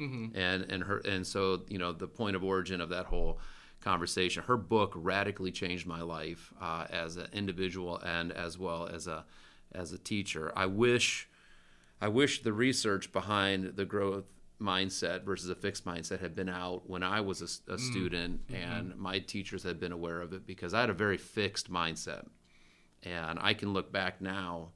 [0.00, 0.36] Mm-hmm.
[0.38, 3.38] and and her, and so you know the point of origin of that whole
[3.80, 4.42] conversation.
[4.42, 9.24] Her book radically changed my life uh, as an individual and as well as a
[9.72, 10.52] as a teacher.
[10.54, 11.28] I wish,
[12.00, 14.24] I wish the research behind the growth
[14.60, 19.18] mindset versus a fixed mindset had been out when I was a student and my
[19.18, 22.26] teachers had been aware of it because I had a very fixed mindset
[23.06, 24.70] and I can look back now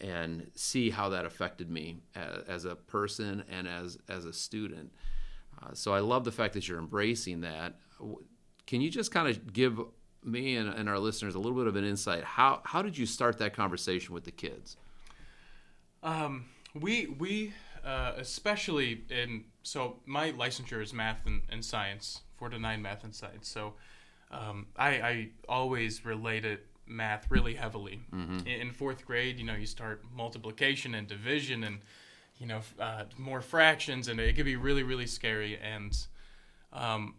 [0.00, 4.92] and see how that affected me as, as a person and as as a student.
[5.60, 7.74] Uh, so I love the fact that you're embracing that.
[8.66, 9.80] Can you just kind of give
[10.22, 12.24] me and, and our listeners a little bit of an insight?
[12.24, 14.76] How how did you start that conversation with the kids?
[16.02, 17.52] Um, we we
[17.84, 23.02] uh, especially in so my licensure is math and, and science, four to nine math
[23.04, 23.48] and science.
[23.48, 23.74] So
[24.30, 28.00] um, I I always related math really heavily.
[28.46, 31.78] In, in fourth grade, you know, you start multiplication and division and
[32.38, 35.58] you know uh, more fractions, and it could be really really scary.
[35.58, 35.96] And
[36.72, 37.14] um,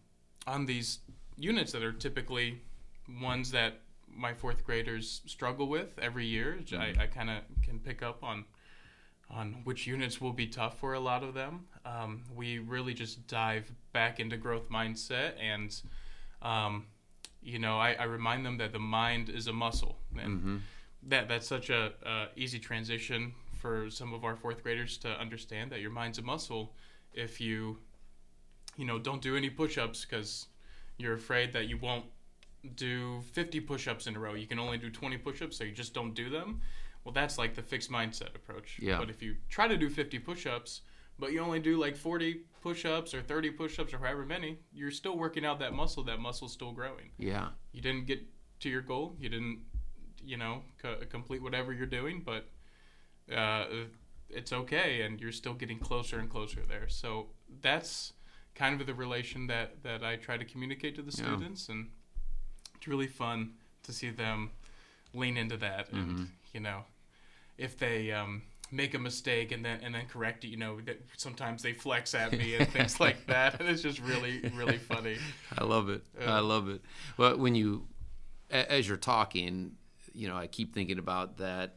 [0.47, 0.99] on these
[1.37, 2.61] units that are typically
[3.21, 8.01] ones that my fourth graders struggle with every year, I, I kind of can pick
[8.01, 8.45] up on
[9.29, 11.65] on which units will be tough for a lot of them.
[11.85, 15.75] Um, we really just dive back into growth mindset and
[16.41, 16.85] um,
[17.45, 20.57] you know I, I remind them that the mind is a muscle and mm-hmm.
[21.03, 25.71] that that's such a, a easy transition for some of our fourth graders to understand
[25.71, 26.73] that your mind's a muscle
[27.13, 27.77] if you
[28.75, 30.47] you know don't do any push-ups because
[30.97, 32.05] you're afraid that you won't
[32.75, 34.33] do 50 push-ups in a row.
[34.33, 36.61] You can only do 20 push-ups so you just don't do them.
[37.03, 38.79] Well that's like the fixed mindset approach.
[38.81, 38.97] Yeah.
[38.97, 40.81] but if you try to do 50 push-ups
[41.19, 45.15] but you only do like 40 push-ups or 30 push-ups or however many you're still
[45.25, 47.09] working out that muscle that muscle's still growing.
[47.19, 48.19] Yeah, you didn't get
[48.61, 49.59] to your goal you didn't
[50.23, 52.41] you know co- complete whatever you're doing but
[53.41, 53.65] uh,
[54.29, 56.87] it's okay and you're still getting closer and closer there.
[56.87, 57.27] So
[57.61, 58.13] that's
[58.55, 61.23] kind of the relation that that i try to communicate to the Yeah.
[61.25, 61.81] students and
[62.77, 63.39] it's really fun
[63.83, 64.39] to see them
[65.13, 66.79] lean into that and you know
[67.57, 70.99] if they um, make a mistake and then and then correct it you know that
[71.17, 75.17] sometimes they flex at me and things like that and it's just really really funny
[75.57, 76.03] I love it.
[76.25, 76.81] I love it.
[77.17, 77.87] But when you,
[78.49, 79.73] as you're talking,
[80.13, 81.75] you know, I keep thinking about that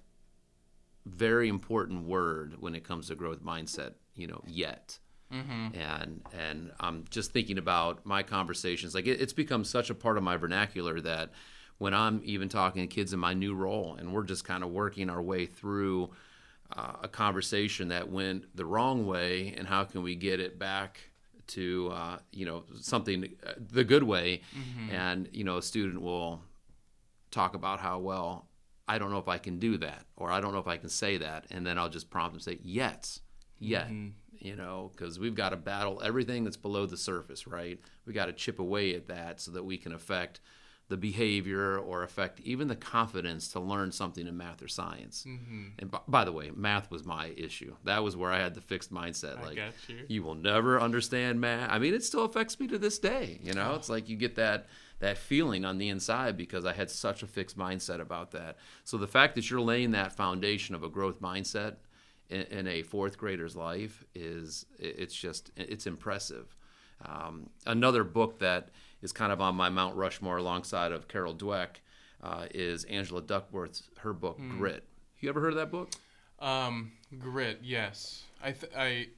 [1.07, 3.94] very important word when it comes to growth mindset.
[4.14, 4.98] You know, yet.
[5.33, 5.79] Mm-hmm.
[5.79, 8.94] And and I'm just thinking about my conversations.
[8.94, 11.31] Like it, it's become such a part of my vernacular that
[11.77, 14.70] when I'm even talking to kids in my new role, and we're just kind of
[14.70, 16.11] working our way through
[16.76, 21.00] uh, a conversation that went the wrong way, and how can we get it back
[21.48, 24.42] to uh, you know something uh, the good way,
[24.90, 26.42] and you know a student will
[27.31, 28.46] talk about how well
[28.87, 30.88] I don't know if I can do that, or I don't know if I can
[30.88, 33.20] say that, and then I'll just prompt them say yes,
[33.59, 33.88] yet,
[34.38, 37.78] you know, because we've got to battle everything that's below the surface, right?
[38.07, 40.40] We got to chip away at that so that we can affect
[40.88, 45.24] the behavior or affect even the confidence to learn something in math or science.
[45.29, 45.64] Mm-hmm.
[45.79, 47.74] And b- by the way, math was my issue.
[47.85, 49.42] That was where I had the fixed mindset.
[49.42, 49.74] Like, got
[50.09, 50.22] you.
[50.22, 51.70] will never understand math.
[51.70, 53.38] I mean, it still affects me to this day.
[53.42, 54.66] You know, it's like you get that
[55.01, 58.57] that feeling on the inside because I had such a fixed mindset about that.
[58.83, 61.77] So the fact that you're laying that foundation of a growth mindset
[62.29, 66.57] in, in a fourth grader's life is it's just it's impressive.
[67.05, 68.70] Um, another book that
[69.02, 71.80] is kind of on my Mount Rushmore alongside of Carol Dweck
[72.22, 74.84] uh, is Angela Duckworth's her book Grit.
[75.20, 75.90] You ever heard of that book?
[76.40, 78.24] Um, Grit, yes.
[78.42, 79.08] I, th- I,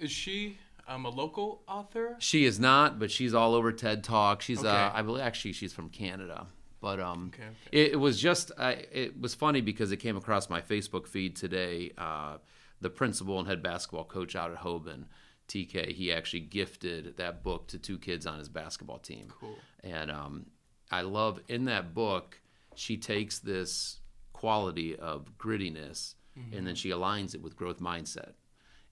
[0.00, 2.16] is she um a local author?
[2.18, 4.42] She is not, but she's all over TED Talk.
[4.42, 4.98] She's uh, Okay.
[4.98, 6.46] I believe actually she's from Canada.
[6.80, 7.52] But um, Okay, okay.
[7.72, 11.34] It, it was just I, it was funny because it came across my Facebook feed
[11.36, 11.92] today.
[11.98, 12.38] Uh,
[12.80, 15.04] the principal and head basketball coach out at Hoban,
[15.48, 19.32] TK, he actually gifted that book to two kids on his basketball team.
[19.40, 19.56] Cool.
[19.82, 20.46] And um,
[20.90, 22.40] I love in that book,
[22.74, 24.00] she takes this
[24.32, 26.56] quality of grittiness mm-hmm.
[26.56, 28.32] and then she aligns it with growth mindset.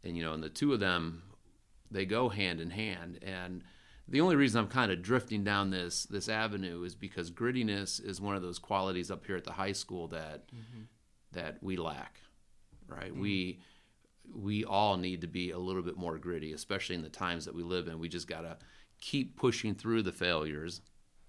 [0.02, 1.22] And, you know, and the two of them,
[1.90, 3.18] they go hand in hand.
[3.22, 3.62] And
[4.08, 8.20] the only reason I'm kind of drifting down this this avenue is because grittiness is
[8.20, 10.82] one of those qualities up here at the high school that mm-hmm.
[11.32, 12.20] that we lack,
[12.88, 13.12] right?
[13.12, 13.20] Mm-hmm.
[13.20, 13.60] We
[14.34, 17.54] we all need to be a little bit more gritty, especially in the times that
[17.54, 17.98] we live in.
[17.98, 18.56] We just gotta
[19.00, 20.80] keep pushing through the failures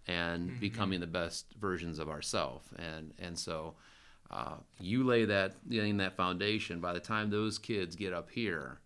[0.07, 2.67] and becoming the best versions of ourselves.
[2.77, 3.75] And and so
[4.29, 6.79] uh, you lay that laying that foundation.
[6.79, 8.79] By the time those kids get up here,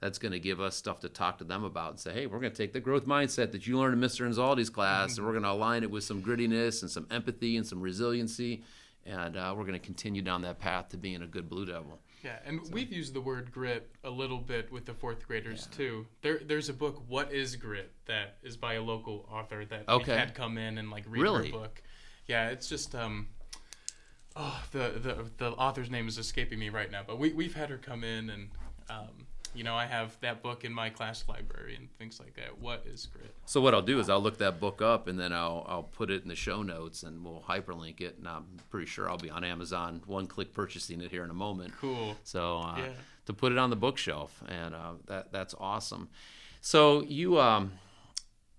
[0.00, 2.38] that's going to give us stuff to talk to them about and say, hey, we're
[2.38, 4.28] going to take the growth mindset that you learned in Mr.
[4.28, 7.66] Anzaldi's class and we're going to align it with some grittiness and some empathy and
[7.66, 8.62] some resiliency.
[9.04, 11.98] And uh, we're going to continue down that path to being a good Blue Devil.
[12.26, 16.06] Yeah, and we've used the word grit a little bit with the fourth graders too.
[16.22, 20.16] There, there's a book, "What Is Grit," that is by a local author that Okay.
[20.16, 21.46] had come in and like read Really?
[21.46, 21.80] her book.
[22.26, 23.28] Yeah, it's just um,
[24.34, 27.70] oh, the the the author's name is escaping me right now, but we we've had
[27.70, 28.50] her come in and
[28.90, 32.58] um, you know, I have that book in my class library and things like that.
[32.60, 33.34] What is grit?
[33.46, 36.10] So what I'll do is I'll look that book up and then I'll I'll put
[36.10, 38.16] it in the show notes and we'll hyperlink it.
[38.18, 41.34] And I'm pretty sure I'll be on Amazon, one click purchasing it here in a
[41.34, 41.72] moment.
[41.80, 42.16] Cool.
[42.22, 42.88] So uh, Yeah.
[43.26, 46.08] to put it on the bookshelf, and uh, that that's awesome.
[46.60, 47.72] So you um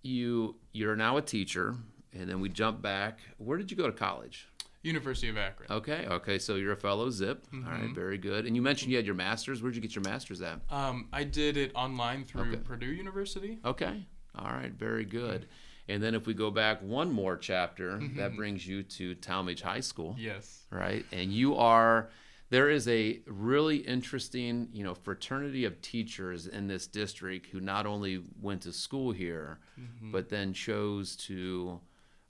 [0.03, 1.75] you you're now a teacher,
[2.13, 3.19] and then we jump back.
[3.37, 4.47] Where did you go to college?
[4.87, 5.71] University of Akron.
[5.71, 6.39] Okay, okay.
[6.39, 7.45] So you're a fellow Zip.
[7.53, 8.45] All right, very good.
[8.45, 9.61] And you mentioned you had your master's.
[9.61, 10.59] Where'd you get your master's at?
[10.69, 12.57] Um, I did it online through Okay.
[12.57, 13.59] Purdue University.
[13.63, 14.05] Okay.
[14.37, 14.71] All right.
[14.71, 15.47] Very good.
[15.89, 19.79] And then if we go back one more chapter, that brings you to Tallmadge High
[19.79, 20.63] School, Yes.
[20.69, 21.05] right?
[21.11, 22.09] And you are
[22.49, 27.85] there is a really interesting, you know, fraternity of teachers in this district who not
[27.85, 29.59] only went to school here,
[30.01, 31.79] but then chose to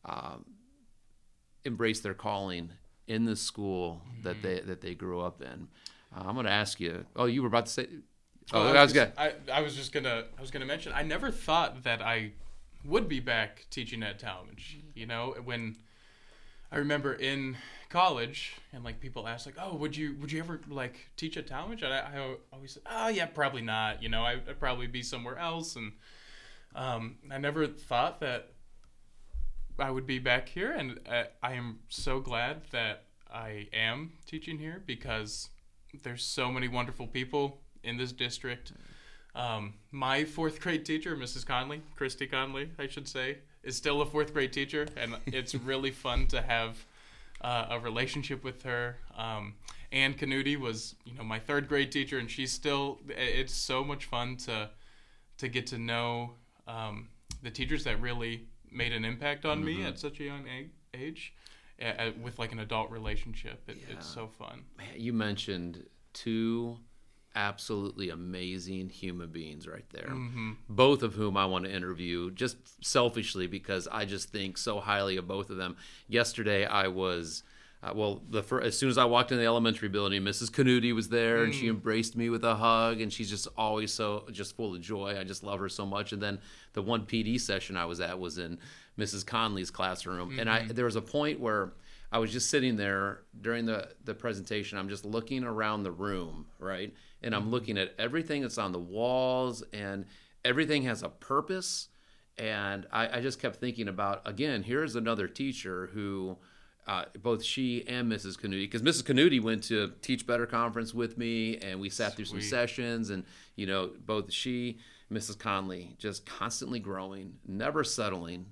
[0.05, 0.43] um,
[1.67, 2.71] embrace their calling
[3.08, 5.67] in the school that they that they grew up in.
[6.15, 7.06] Uh, I'm going to ask you.
[7.15, 7.88] Oh, you were about to say.
[8.53, 9.12] Oh, I was gonna.
[9.17, 12.32] I, I was just gonna I was gonna mention I never thought that I
[12.86, 14.77] would be back teaching at Tallmadge.
[14.95, 15.75] You know, when
[16.71, 17.58] I remember in
[17.89, 21.47] college and like people ask like, oh, would you would you ever like teach at
[21.47, 21.84] Tallmadge?
[21.84, 24.01] And I, I always said, oh yeah, probably not.
[24.01, 25.75] You know, I, I'd probably be somewhere else.
[25.75, 25.91] And
[26.73, 28.51] um, I never thought that
[29.79, 34.57] I would be back here, and uh, I am so glad that I am teaching
[34.57, 35.49] here because
[36.03, 38.73] there's so many wonderful people in this district.
[39.35, 41.45] Um, my fourth grade teacher, Mrs.
[41.45, 45.91] Conley, Christy Conley, I should say, is still a fourth grade teacher, and it's really
[45.91, 46.85] fun to have
[47.41, 48.97] uh, a relationship with her.
[49.15, 49.53] Um,
[49.91, 52.99] Ann Canuti was, you know, my third grade teacher, and she's still.
[53.09, 54.71] It's so much fun to
[55.37, 56.31] to get to know
[56.67, 57.09] um,
[57.43, 60.45] the teachers that really made an impact on me at such a young
[60.93, 61.34] age,
[61.82, 63.62] uh, with like an adult relationship.
[63.67, 63.95] It, Yeah.
[63.95, 64.65] It's so fun.
[64.77, 66.77] Man, you mentioned two
[67.36, 70.10] absolutely amazing human beings right there.
[70.10, 70.53] Mm-hmm.
[70.67, 75.17] Both of whom I want to interview just selfishly because I just think so highly
[75.17, 75.77] of both of them.
[76.08, 77.43] Yesterday I was
[77.83, 80.49] uh, well, the fir- as soon as I walked in the elementary building, Mrs.
[80.49, 81.75] Canuti was there, and she hmm.
[81.75, 85.15] embraced me with a hug, and she's just always so just full of joy.
[85.19, 86.12] I just love her so much.
[86.12, 86.39] And then
[86.73, 88.58] the one PD session I was at was in
[88.97, 89.23] Mrs.
[89.25, 90.73] Conley's classroom, and I mm-hmm.
[90.73, 91.73] there was a point where
[92.12, 94.79] I was just sitting there during the the presentation.
[94.79, 96.91] I'm just looking around the room, right,
[97.21, 97.52] and I'm mm-hmm.
[97.52, 100.06] looking at everything that's on the walls, and
[100.43, 101.89] everything has a purpose.
[102.39, 104.63] And I, I just kept thinking about again.
[104.63, 106.37] Here's another teacher who
[106.88, 108.40] uh, both she and Mrs.
[108.40, 109.04] Canuti, because Mrs.
[109.04, 113.23] Canuti went to Teach Better conference with me, and we sat through some sessions, and
[113.56, 114.79] you know, both she,
[115.12, 115.38] Mrs.
[115.38, 118.46] Conley, just constantly growing, never settling,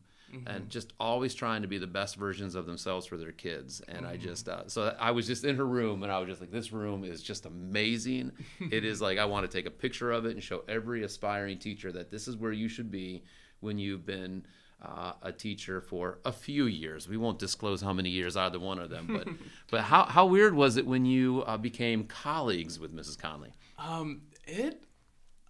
[0.47, 3.79] and just always trying to be the best versions of themselves for their kids.
[3.87, 4.13] And Mm-hmm.
[4.13, 6.51] I just, uh, so I was just in her room and I was just like,
[6.51, 8.33] this room is just amazing.
[8.69, 11.57] it is like, I want to take a picture of it and show every aspiring
[11.57, 13.23] teacher that this is where you should be
[13.61, 14.45] when you've been
[14.85, 17.07] uh, a teacher for a few years.
[17.07, 19.27] We won't disclose how many years either one of them, but
[19.71, 23.17] but how, how weird was it when you uh, became colleagues with Mrs.
[23.17, 23.51] Conley?
[23.79, 24.83] Um, it,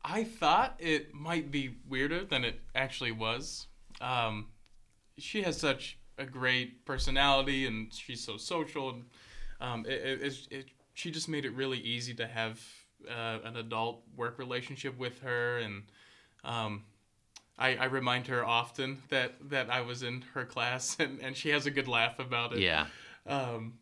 [0.03, 3.67] I thought it might be weirder than it actually was.
[4.01, 4.47] Um,
[5.17, 9.03] she has such a great personality, and she's so social, and
[9.59, 12.61] um, it, it, it, it she just made it really easy to have
[13.09, 15.83] uh, an adult work relationship with her, and
[16.43, 16.83] um,
[17.57, 21.49] I, I remind her often that that I was in her class, and, and she
[21.49, 22.59] has a good laugh about it.
[22.59, 22.87] Yeah.
[23.25, 23.73] Um,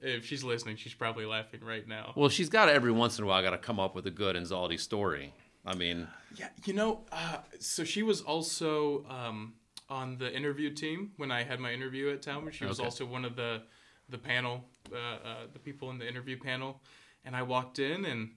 [0.00, 2.12] if she's listening, she's probably laughing right now.
[2.16, 4.10] Well, she's got to every once in a while got to come up with a
[4.10, 5.32] good Anzaldi story.
[5.66, 9.54] I mean, Yeah, you know, uh, so she was also um,
[9.88, 12.52] on the interview team when I had my interview at Tallmadge.
[12.52, 12.84] She was Okay.
[12.86, 13.62] also one of the
[14.10, 16.82] the panel, uh, uh, the people in the interview panel,
[17.24, 18.32] and I walked in and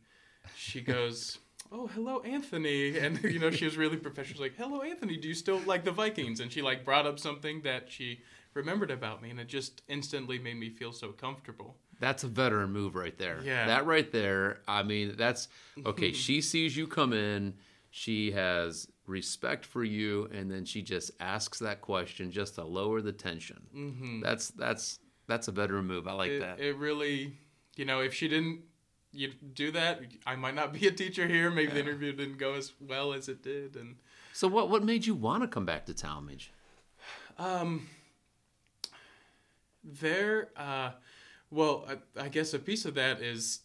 [0.56, 1.40] she goes.
[1.72, 2.98] Oh, hello, Anthony.
[3.08, 4.34] And, you know, she was really professional.
[4.34, 6.40] She's like, hello, Anthony, do you still like the Vikings?
[6.40, 8.22] And she, like, brought up something that she
[8.54, 11.76] remembered about me, and it just instantly made me feel so comfortable.
[12.00, 13.40] that's a veteran move right there.
[13.44, 13.68] Yeah.
[13.68, 14.60] That right there.
[14.68, 15.48] I mean, that's
[15.86, 16.12] okay.
[16.26, 17.54] she sees you come in.
[17.90, 23.02] She has respect for you, and then she just asks that question just to lower
[23.02, 23.62] the tension.
[23.76, 24.22] Mm-hmm.
[24.22, 26.08] That's that's that's a veteran move.
[26.08, 26.60] I like it, that.
[26.60, 27.34] it really,
[27.76, 28.62] you know, if she didn't
[29.12, 31.50] you do that, I might not be a teacher here.
[31.50, 33.96] Maybe the interview didn't go as well as it did, and
[34.34, 36.50] so what what made you want to come back to Tallmadge?
[37.38, 37.88] um,
[39.84, 40.92] there, uh,
[41.52, 43.60] well, I, I guess a piece of that is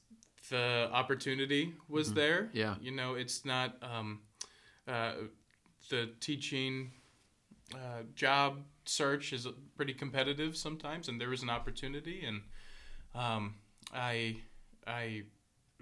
[0.51, 2.51] the opportunity was there.
[2.53, 2.75] Yeah.
[2.81, 4.21] you know, it's not um,
[4.87, 5.15] uh,
[5.89, 6.93] the teaching
[7.75, 12.43] uh, job search is pretty competitive sometimes, and there was an opportunity, and
[13.15, 13.55] um,
[13.95, 14.37] I
[14.87, 15.23] I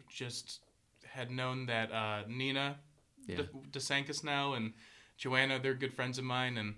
[0.09, 0.61] just
[1.05, 2.79] had known that uh, Nina
[3.27, 3.43] Yeah.
[3.71, 4.73] DeSantis now and
[5.17, 6.77] Joanna, they're good friends of mine, and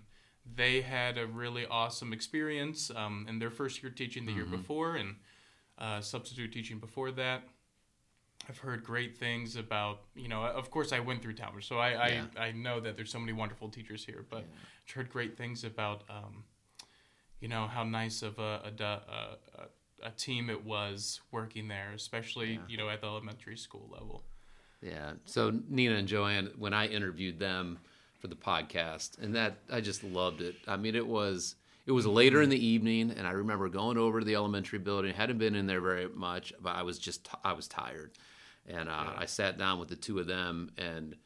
[0.56, 4.96] they had a really awesome experience um, in their first year teaching the year before,
[4.96, 5.16] and
[5.78, 7.42] uh, substitute teaching before that.
[8.48, 12.08] I've heard great things about, you know, of course I went through Tallmadge, so I,
[12.08, 12.24] Yeah.
[12.36, 14.44] I, I know that there's so many wonderful teachers here, but
[14.88, 16.42] I've heard great things about, um,
[17.38, 19.68] you know, how nice of a, a, a, a,
[20.02, 24.22] a team it was working there, especially, you know, at the elementary school level.
[24.82, 25.12] Yeah.
[25.24, 27.78] So Nina and Joanne, when I interviewed them
[28.22, 30.54] for the podcast, and that I just loved it.
[30.68, 34.20] I mean, it was it was later in the evening, and I remember going over
[34.20, 35.12] to the elementary building.
[35.12, 38.12] hadn't been in there very much, but I was just I was tired,
[38.68, 41.16] and uh, I sat down with the two of them, and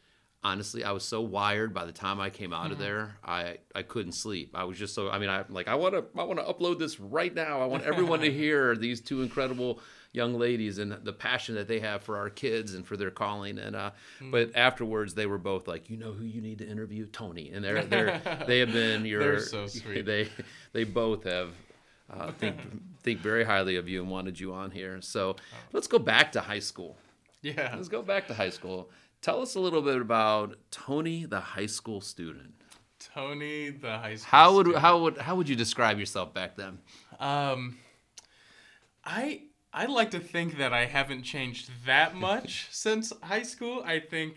[0.46, 3.82] honestly, I was so wired by the time I came out of there, I I
[3.82, 4.52] couldn't sleep.
[4.54, 6.78] I was just so I mean, I like I want to I want to upload
[6.78, 7.60] this right now.
[7.60, 9.80] I want everyone to hear these two incredible
[10.12, 13.58] young ladies and the passion that they have for our kids and for their calling.
[13.58, 13.90] And uh,
[14.30, 17.50] but afterwards, they were both like, you know, who you need to interview, Tony.
[17.50, 20.06] And they're they're they have been your They're so sweet.
[20.06, 20.28] They
[20.72, 21.50] they both have.
[22.08, 22.56] Uh, think
[23.02, 25.02] think very highly of you and wanted you on here.
[25.02, 25.34] So
[25.72, 26.96] let's go back to high school.
[27.42, 27.72] Yeah.
[27.74, 28.90] Let's go back to high school.
[29.26, 32.54] Tell us a little bit about Tony, the high school student.
[33.00, 34.28] Tony, the high school.
[34.30, 34.82] How would student.
[34.82, 36.78] how would how would you describe yourself back then?
[37.18, 37.76] Um,
[39.04, 43.82] I I like to think that I haven't changed that much since high school.
[43.84, 44.36] I think,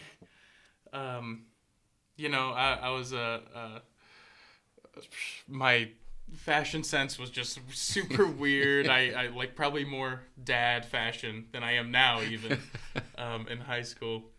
[0.92, 1.44] um,
[2.18, 3.82] you know, I, I was a, a
[5.48, 5.92] my
[6.34, 8.88] fashion sense was just super weird.
[8.88, 12.58] I, I like probably more dad fashion than I am now, even
[13.20, 14.32] um, in high school.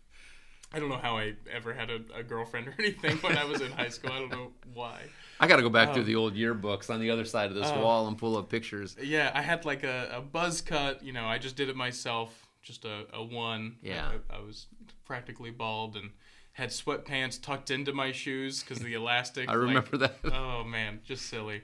[0.73, 3.59] I don't know how I ever had a, a girlfriend or anything when I was
[3.61, 4.11] in high school.
[4.11, 5.01] I don't know why.
[5.39, 7.55] I got to go back Um, through the old yearbooks on the other side of
[7.55, 8.95] this wall and pull up pictures.
[9.01, 11.03] Yeah, I had like a, a buzz cut.
[11.03, 13.77] You know, I just did it myself, just a, a one.
[13.81, 14.11] Yeah.
[14.29, 14.67] I, I was
[15.03, 16.11] practically bald and
[16.53, 19.49] had sweatpants tucked into my shoes because the elastic.
[19.49, 20.15] I like- remember that.
[20.33, 21.63] oh man, just silly.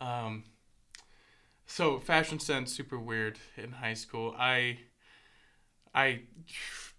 [0.00, 0.44] Um,
[1.66, 4.34] so fashion sense super weird in high school.
[4.38, 4.78] I
[5.94, 6.22] I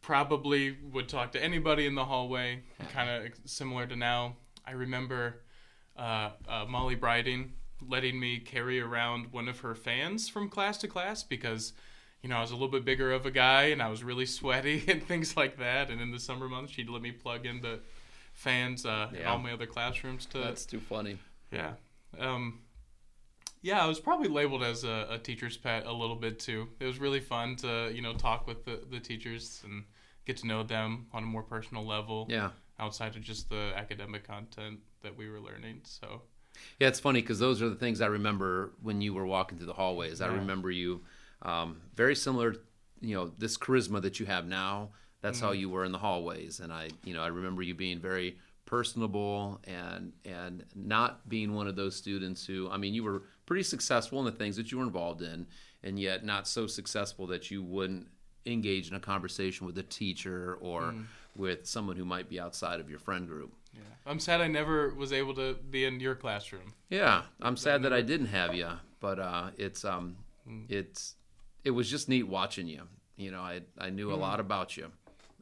[0.05, 2.61] probably would talk to anybody in the hallway,
[2.93, 4.35] kind of similar to now.
[4.63, 5.41] I remember
[5.97, 7.53] uh, uh, Molly Briding
[7.89, 11.73] letting me carry around one of her fans from class to class because
[12.21, 14.27] you know I was a little bit bigger of a guy and I was really
[14.27, 15.89] sweaty and things like that.
[15.89, 17.79] And in the summer months, she'd let me plug in the
[18.33, 21.17] fans uh, in all my other classrooms to That's too funny.
[21.51, 21.71] yeah.
[22.19, 22.59] Um,
[23.63, 26.67] yeah, I was probably labeled as a, a teacher's pet a little bit too.
[26.79, 29.83] It was really fun to, you know, talk with the, the teachers and
[30.25, 32.51] get to know them on a more personal level Yeah.
[32.79, 35.81] outside of just the academic content that we were learning.
[35.83, 36.23] So,
[36.79, 39.67] Yeah, it's funny because those are the things I remember when you were walking through
[39.67, 40.21] the hallways.
[40.21, 41.03] I remember you
[41.41, 42.55] um, very similar,
[43.01, 44.91] you know, this charisma that you have now.
[45.21, 47.99] That's how you were in the hallways, and I, you know, I remember you being
[47.99, 53.23] very personable and and not being one of those students who, I mean, you were
[53.47, 55.47] pretty successful in the things that you were involved in,
[55.83, 58.07] and yet not so successful that you wouldn't
[58.45, 60.95] engage in a conversation with a teacher or
[61.35, 63.51] with someone who might be outside of your friend group.
[63.73, 63.81] Yeah.
[64.05, 66.73] I'm sad I never was able to be in your classroom.
[66.89, 68.69] Yeah, I'm sad that I didn't have you,
[68.99, 70.17] but uh, it's um,
[70.47, 70.65] Mm.
[70.69, 71.15] it's
[71.63, 72.83] it was just neat watching you.
[73.17, 74.19] You know, I I knew a Mm.
[74.19, 74.91] lot about you,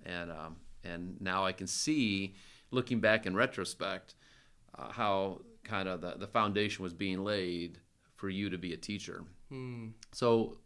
[0.06, 2.36] and um, and now I can see,
[2.72, 4.16] looking back in retrospect,
[4.80, 7.80] uh, how kind of the the foundation was being laid
[8.16, 9.26] for you to be a teacher.
[9.49, 9.89] Hmm.
[10.14, 10.58] So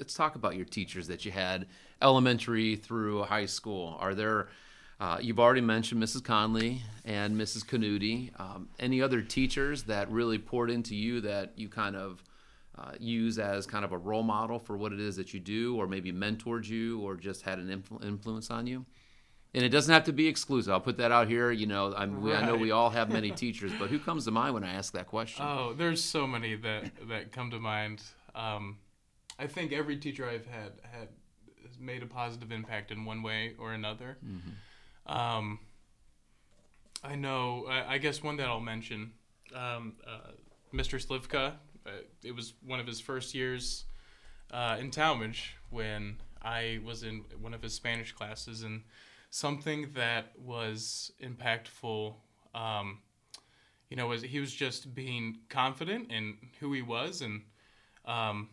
[0.00, 1.66] let's talk about your teachers that you had
[2.02, 3.96] elementary through high school.
[4.00, 4.48] Are there,
[4.98, 6.24] uh, you've already mentioned Mrs.
[6.24, 7.64] Conley and Mrs.
[7.66, 8.32] Canuti.
[8.40, 12.24] Um, any other teachers that really poured into you that you kind of
[12.78, 15.76] uh, use as kind of a role model for what it is that you do,
[15.76, 18.86] or maybe mentored you, or just had an influ- influence on you?
[19.52, 20.72] And it doesn't have to be exclusive.
[20.72, 21.50] I'll put that out here.
[21.50, 24.30] You know, I'm, we, I know we all have many teachers, but who comes to
[24.30, 25.44] mind when I ask that question?
[25.44, 28.02] Oh, there's so many that that come to mind.
[28.34, 28.78] Um,
[29.40, 31.08] I think every teacher I've had had
[31.66, 34.18] has made a positive impact in one way or another.
[35.06, 35.58] Um,
[37.02, 37.66] I know.
[37.68, 39.12] I, I guess one that I'll mention,
[39.54, 40.32] um, uh,
[40.74, 41.04] Mr.
[41.04, 41.54] Slivka.
[41.86, 41.90] Uh,
[42.22, 43.86] it was one of his first years
[44.50, 48.82] uh, in Tallmadge when I was in one of his Spanish classes, and
[49.30, 52.14] something that was impactful.
[52.54, 52.98] Um,
[53.88, 57.42] you know, was he was just being confident in who he was, and
[58.04, 58.50] um,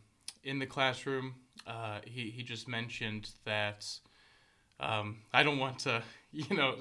[0.47, 1.35] in the classroom,
[1.65, 3.85] uh, he he just mentioned that
[4.79, 6.75] um, I don't want to, you know,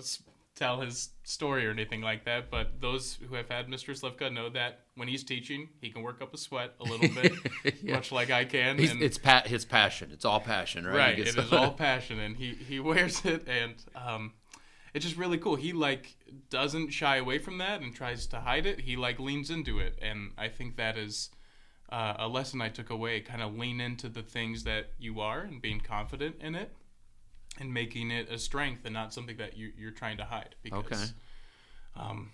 [0.54, 3.90] tell his story or anything like that, but those who have had Mr.
[3.98, 7.32] Slivka know that when he's teaching, he can work up a sweat a little bit,
[7.82, 7.94] Yeah.
[7.96, 8.78] much like I can.
[8.78, 10.10] He's, and- it's pa- his passion.
[10.12, 10.96] It's all passion, right?
[10.96, 14.32] Right it is all passion and he he wears it and um
[14.94, 16.16] it's just really cool he like
[16.48, 19.98] doesn't shy away from that and tries to hide it he like leans into it
[20.00, 21.28] and i think that is
[21.90, 25.40] uh, a lesson i took away kind of lean into the things that you are
[25.40, 26.72] and being confident in it
[27.58, 30.84] and making it a strength and not something that you, you're trying to hide because
[30.92, 31.04] Okay.
[31.96, 32.32] um,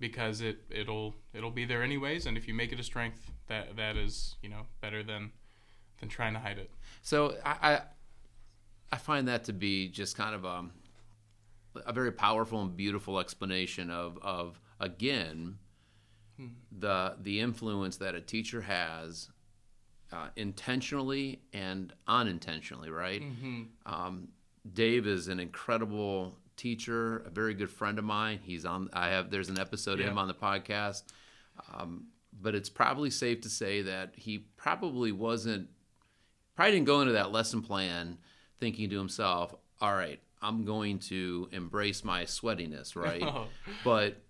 [0.00, 3.76] because it it'll it'll be there anyways and if you make it a strength that
[3.76, 5.30] that is you know better than
[6.00, 6.70] than trying to hide it
[7.02, 7.80] So I, I
[8.92, 10.64] I find that to be just kind of a
[11.86, 15.58] a very powerful and beautiful explanation of of again
[16.78, 19.28] the the influence that a teacher has
[20.12, 23.22] uh, intentionally and unintentionally, right?
[23.86, 24.28] Um,
[24.72, 28.40] Dave is an incredible teacher, a very good friend of mine.
[28.42, 28.90] He's on.
[28.92, 29.30] I have.
[29.30, 31.04] There's an episode of him on the podcast.
[31.74, 32.06] Um,
[32.42, 35.68] but it's probably safe to say that he probably wasn't.
[36.56, 38.18] Probably didn't go into that lesson plan
[38.58, 43.46] thinking to himself, "All right, I'm going to embrace my sweatiness, right?" Oh.
[43.84, 44.20] but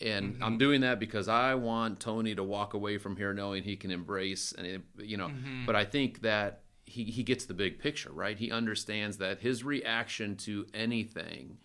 [0.00, 3.76] and I'm doing that because I want Tony to walk away from here knowing he
[3.76, 5.30] can embrace and you know.
[5.64, 8.38] But I think that he he gets the big picture, right?
[8.38, 11.58] He understands that his reaction to anything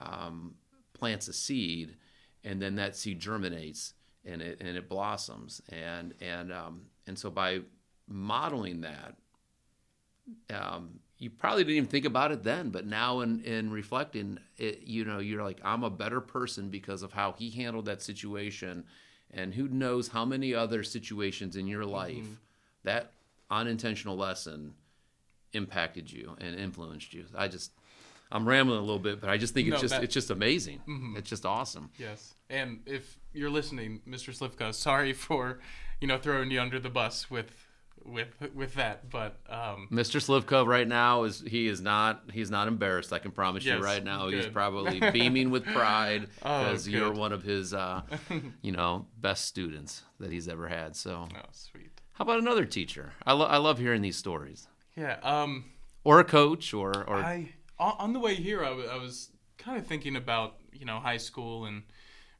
[0.00, 0.54] um,
[0.92, 1.96] plants a seed,
[2.42, 3.94] and then that seed germinates
[4.24, 7.60] and it and it blossoms, and and um, and so by
[8.08, 9.16] modeling that,
[10.50, 14.82] um, you probably didn't even think about it then, but now in, in reflecting, it,
[14.84, 18.84] you know, you're like, I'm a better person because of how he handled that situation.
[19.30, 21.92] And who knows how many other situations in your mm-hmm.
[21.92, 22.26] life
[22.82, 23.12] that
[23.50, 24.74] unintentional lesson
[25.54, 27.24] impacted you and influenced you.
[27.34, 27.72] I just,
[28.30, 30.80] I'm rambling a little bit, but I just think it's just, that- it's just amazing.
[30.86, 31.16] Mm-hmm.
[31.16, 31.88] It's just awesome.
[31.98, 34.36] Yes, and if you're listening, Mr.
[34.36, 35.58] Slivka, sorry for,
[36.02, 37.63] you know, throwing you under the bus with,
[38.04, 39.10] with, with that.
[39.10, 40.20] But um, Mr.
[40.20, 43.12] Slivka right now is he is not he's not embarrassed.
[43.12, 47.32] I can promise you right now he's probably beaming with pride Oh, because you're one
[47.32, 48.02] of his uh,
[48.62, 50.96] you know best students that he's ever had.
[50.96, 52.00] So oh, sweet.
[52.12, 53.12] how about another teacher?
[53.26, 55.16] I, lo- I love hearing these stories, Yeah.
[55.22, 55.66] Um,
[56.04, 59.86] or a coach, or or I on on the way here, I was kind of
[59.86, 61.82] thinking about you know high school and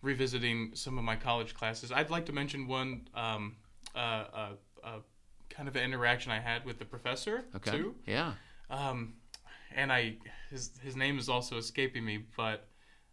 [0.03, 1.91] revisiting some of my college classes.
[1.91, 3.57] I'd like to mention one um,
[3.95, 4.49] uh, uh,
[4.85, 4.99] uh,
[5.57, 7.95] kind of an interaction I had with the professor okay, too.
[8.07, 8.35] yeah,
[8.71, 9.15] Um,
[9.75, 10.17] and I
[10.51, 12.69] his his name is also escaping me, but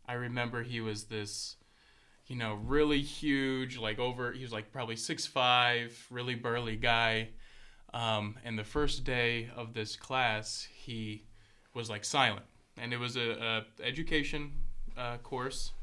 [0.08, 1.58] I remember he was this,
[2.28, 7.30] you know, really huge, like over he was like probably six five, really burly guy.
[7.94, 11.26] Um, and the first day of this class, he
[11.74, 12.46] was like silent,
[12.78, 14.54] and it was a, a education
[14.98, 15.74] uh, course.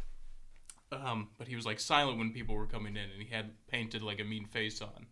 [0.90, 4.02] um, but he was like silent when people were coming in, and he had painted
[4.02, 5.06] like a mean face on,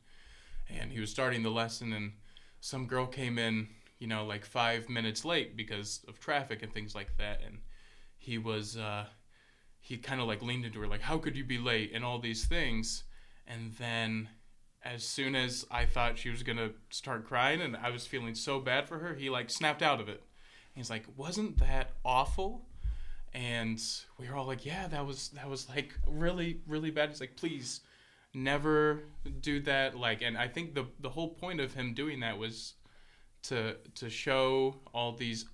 [0.68, 2.12] and he was starting the lesson, and
[2.60, 6.94] some girl came in, you know, like five minutes late because of traffic and things
[6.94, 7.58] like that, and
[8.16, 9.06] he was uh,
[9.80, 12.18] he kind of like leaned into her like, "How could you be late?" and all
[12.18, 13.04] these things,
[13.46, 14.28] and then
[14.82, 18.60] as soon as I thought she was gonna start crying and I was feeling so
[18.60, 20.22] bad for her, he like snapped out of it.
[20.74, 22.66] He's like, "Wasn't that awful?"
[23.32, 23.80] And
[24.18, 27.36] we were all like, "Yeah, that was that was like really really bad." He's like,
[27.36, 27.80] "Please,
[28.36, 29.02] never
[29.40, 32.74] do that." Like, and I think the the whole point of him doing that was
[33.44, 35.46] to to show all these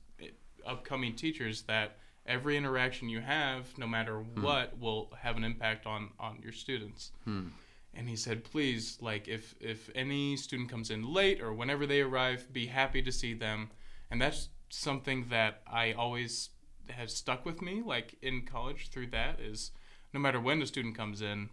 [0.67, 4.43] upcoming teachers that every interaction you have, no matter Hmm.
[4.43, 7.49] what, will have an impact on on your students Hmm.
[7.95, 12.01] and he said please like if if any student comes in late or whenever they
[12.01, 13.71] arrive be happy to see them
[14.11, 16.51] and that's something that i always
[16.89, 19.73] has stuck with me like in college through that is
[20.15, 21.51] no matter when a student comes in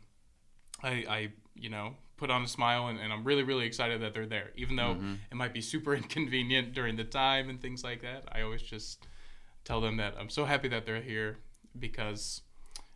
[0.84, 4.14] i i you know put on a smile and, and i'm really really excited that
[4.14, 4.52] they're there.
[4.56, 5.14] Even though mm-hmm.
[5.32, 9.08] it might be super inconvenient during the time and things like that i always just
[9.64, 11.38] tell them that i'm so happy that they're here
[11.78, 12.42] because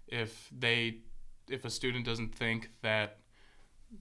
[0.08, 0.98] if they
[1.50, 3.18] if a student doesn't think that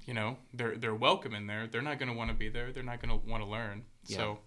[0.05, 2.73] you know they're they're welcome in there they're not going to want to be there
[2.73, 3.85] they're not going to want to learn.
[4.07, 4.17] Yeah.
[4.17, 4.39] so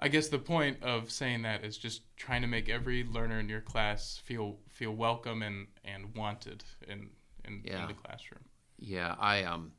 [0.00, 3.48] i guess the point of saying that is just trying to make every learner in
[3.48, 7.10] your class feel feel welcome and and wanted in
[7.46, 7.82] in, Yeah.
[7.82, 8.44] in the classroom
[8.78, 9.72] Yeah, I um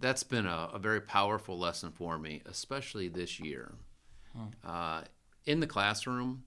[0.00, 3.74] that's been a, a very powerful lesson for me, especially this year.
[4.64, 5.02] Uh,
[5.46, 6.44] in the classroom,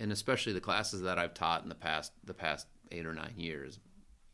[0.00, 3.34] and especially the classes that I've taught in the past the past eight or nine
[3.36, 3.78] years,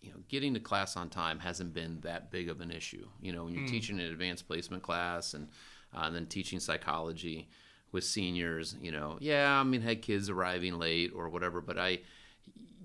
[0.00, 3.08] you know, getting to class on time hasn't been that big of an issue.
[3.20, 5.48] You know, when you're teaching an advanced placement class and
[5.92, 7.48] uh, and then teaching psychology
[7.90, 12.00] with seniors, you know, yeah, I mean, had kids arriving late or whatever, but I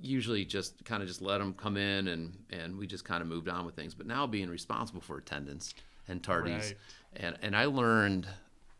[0.01, 3.27] usually just kind of just let them come in and and we just kind of
[3.27, 3.93] moved on with things.
[3.93, 5.73] But now being responsible for attendance
[6.07, 6.75] and tardies, Right.
[7.13, 8.27] and and I learned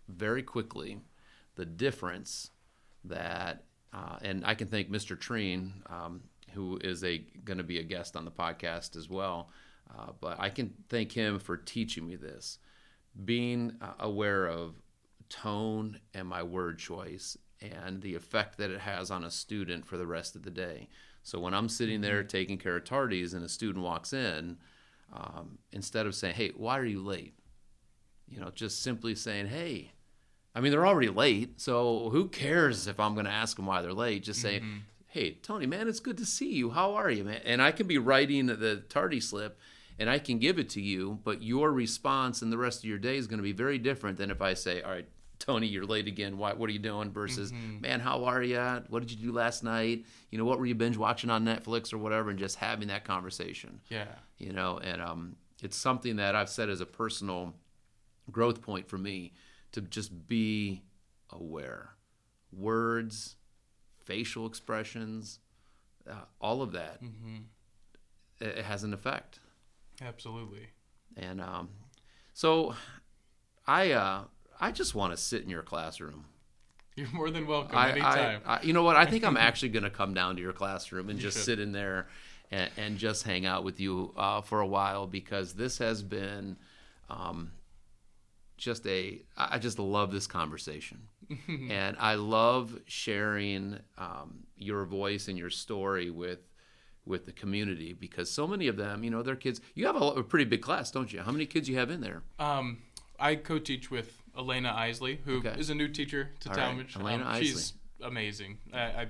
[0.08, 1.00] very quickly
[1.56, 2.52] the difference
[3.06, 3.64] that,
[3.94, 5.20] uh, and I can thank Mr.
[5.20, 6.22] Treen, um,
[6.54, 9.50] who is a going to be a guest on the podcast as well.
[9.96, 12.60] Uh, but I can thank him for teaching me this,
[13.26, 14.76] being uh, aware of
[15.30, 19.98] tone and my word choice and the effect that it has on a student for
[19.98, 20.88] the rest of the day.
[21.30, 24.58] So when I'm sitting there taking care of tardies and a student walks in,
[25.14, 27.34] um, instead of saying, "Hey, why are you late?"
[28.28, 29.92] you know, just simply saying, "Hey,"
[30.56, 33.82] I mean, they're already late, so who cares if I'm going to ask them why
[33.82, 34.24] they're late?
[34.24, 34.62] Just say,
[35.08, 36.72] "Hey, Tony, man, it's good to see you.
[36.72, 39.60] How are you, man?" And I can be writing the tardy slip,
[39.98, 43.00] and I can give it to you, but your response and the rest of your
[43.00, 45.08] day is going to be very different than if I say, "All right."
[45.40, 46.38] Tony, you're late again.
[46.38, 47.12] Why, what are you doing?
[47.12, 48.60] Versus, man, how are you?
[48.90, 50.06] What did you do last night?
[50.30, 52.30] You know, what were you binge watching on Netflix or whatever?
[52.30, 54.06] And just having that conversation yeah
[54.38, 57.54] you know and um, it's something that i've said as a personal
[58.32, 59.34] growth point for me
[59.72, 60.82] to just be
[61.32, 61.90] aware
[62.52, 63.36] words
[64.06, 65.40] facial expressions
[66.10, 67.00] uh, all of that
[68.40, 69.40] it, it has an effect
[70.02, 70.68] absolutely
[71.18, 71.70] and um,
[72.34, 72.74] so
[73.68, 74.24] i uh,
[74.60, 76.26] i just want to sit in your classroom
[77.00, 78.98] you're more than welcome I, anytime I, I, you know what?
[78.98, 81.46] I think I'm actually going to come down to your classroom and just should.
[81.46, 82.08] sit in there
[82.52, 86.58] and, and just hang out with you uh, for a while because this has been
[87.10, 87.52] um,
[88.58, 89.22] just a.
[89.38, 91.08] I just love this conversation,
[91.48, 96.40] and I love sharing um, your voice and your story with
[97.06, 99.62] with the community because so many of them, you know, their kids.
[99.74, 101.22] You have a, a pretty big class, don't you?
[101.22, 102.24] How many kids you have in there?
[102.40, 102.80] Um,
[103.20, 105.72] I co-teach with Elena Isley, who is Okay.
[105.72, 106.96] a new teacher to All right, Tallmadge.
[107.00, 108.58] Elena um, She's amazing.
[108.74, 109.08] I, I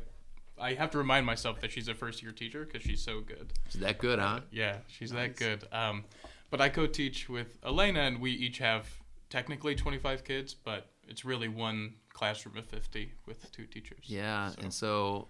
[0.62, 3.54] I have to remind myself that she's a first-year teacher because she's so good.
[3.70, 4.42] Is that good, huh?
[4.52, 5.30] Yeah, she's Nice.
[5.30, 5.68] that good.
[5.74, 6.04] Um,
[6.50, 8.86] but I co-teach with Elena, and we each have
[9.30, 14.00] technically 25 kids, but it's really one classroom of 50 with two teachers.
[14.04, 15.28] Yeah, So- and so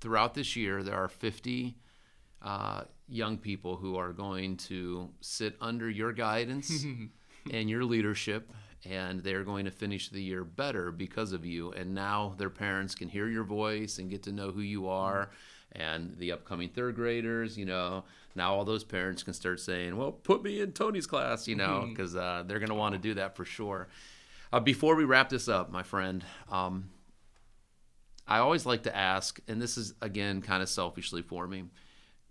[0.00, 1.76] throughout this year, there are 50
[2.40, 6.86] uh, young people who are going to sit under your guidance
[7.50, 8.50] and your leadership,
[8.88, 11.72] and they're going to finish the year better because of you.
[11.72, 15.30] And now their parents can hear your voice and get to know who you are.
[15.72, 18.04] And the upcoming third graders, you know,
[18.34, 21.86] now all those parents can start saying, "Well, put me in Tony's class," you know,
[21.88, 23.88] because uh, they're going to want to do that for sure.
[24.52, 26.90] Uh, before we wrap this up, my friend, um,
[28.26, 31.64] I always like to ask, and this is again kind of selfishly for me,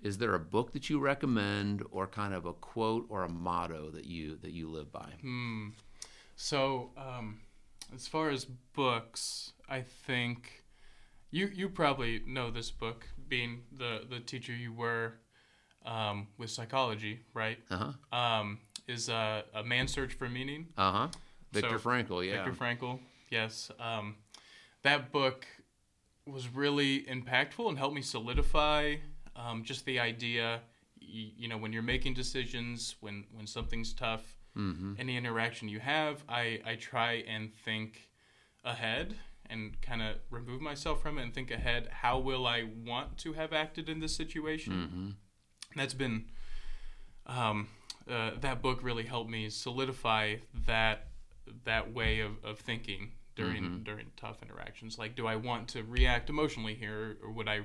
[0.01, 3.89] is there a book that you recommend, or kind of a quote or a motto
[3.91, 5.09] that you that you live by?
[5.21, 5.69] Hmm.
[6.35, 7.41] So, um,
[7.93, 10.63] as far as books, I think
[11.31, 15.13] you you probably know this book, being the the teacher you were
[15.85, 17.59] um, with psychology, right?
[17.69, 18.17] Uh huh.
[18.17, 20.67] Um, is uh, a man's search for meaning.
[20.77, 21.07] Uh huh.
[21.51, 22.25] Viktor So, Frankl.
[22.25, 22.43] Yeah.
[22.43, 22.99] Viktor Frankl.
[23.29, 23.71] Yes.
[23.79, 24.15] Um,
[24.83, 25.45] that book
[26.25, 28.95] was really impactful and helped me solidify
[29.35, 30.61] um, just the idea.
[30.99, 34.93] You, you know, when you're making decisions, when when something's tough, mm-hmm.
[34.97, 38.09] any interaction you have, I I try and think
[38.63, 39.15] ahead
[39.49, 41.89] and kind of remove myself from it and think ahead.
[41.91, 44.73] How will I want to have acted in this situation?
[44.73, 45.09] Mm-hmm.
[45.79, 46.25] that's been
[47.25, 47.67] um,
[48.09, 50.35] uh, that book really helped me solidify
[50.67, 51.07] that
[51.65, 53.83] that way of, of thinking during Mhm.
[53.83, 57.61] during tough interactions like do i want to react emotionally here or would I?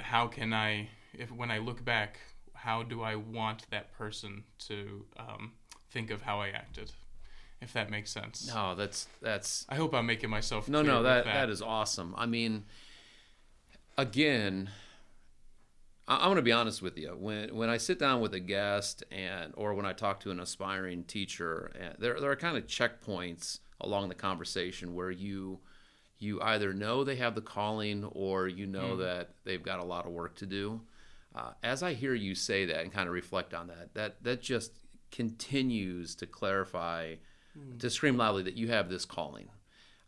[0.00, 2.18] how can i if when i look back
[2.64, 5.52] how do i want that person to um,
[5.90, 6.90] think of how i acted
[7.60, 10.96] if that makes sense No, that's that's i hope i'm making myself no, no.
[10.96, 12.14] with That that is awesome.
[12.16, 12.64] I mean,
[13.96, 14.70] again,
[16.06, 17.10] I- I'm going to be honest with you.
[17.18, 20.40] When when I sit down with a guest and or when I talk to an
[20.40, 25.60] aspiring teacher, and there there are kind of checkpoints along the conversation where you
[26.18, 30.06] you either know they have the calling or you know that they've got a lot
[30.06, 30.80] of work to do.
[31.34, 34.40] Uh, as I hear you say that and kind of reflect on that, that that
[34.40, 34.72] just
[35.10, 37.14] continues to clarify,
[37.78, 39.48] to scream loudly that you have this calling,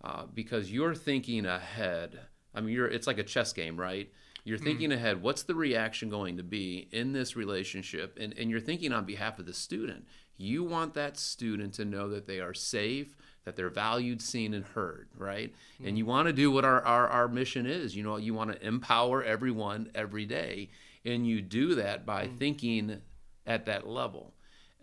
[0.05, 2.21] uh, because you're thinking ahead.
[2.55, 4.11] I mean, you're it's like a chess game, right?
[4.45, 5.23] You're thinking ahead.
[5.23, 8.17] What's the reaction going to be in this relationship?
[8.21, 10.07] And, and you're thinking on behalf of the student.
[10.39, 14.65] You want that student to know that they are safe, that they're valued, seen, and
[14.65, 15.53] heard, right?
[15.85, 17.97] And you want to do what our, our, our mission is.
[17.97, 20.69] You know, you want to empower everyone every day.
[21.07, 23.01] And you do that by thinking
[23.47, 24.35] at that level.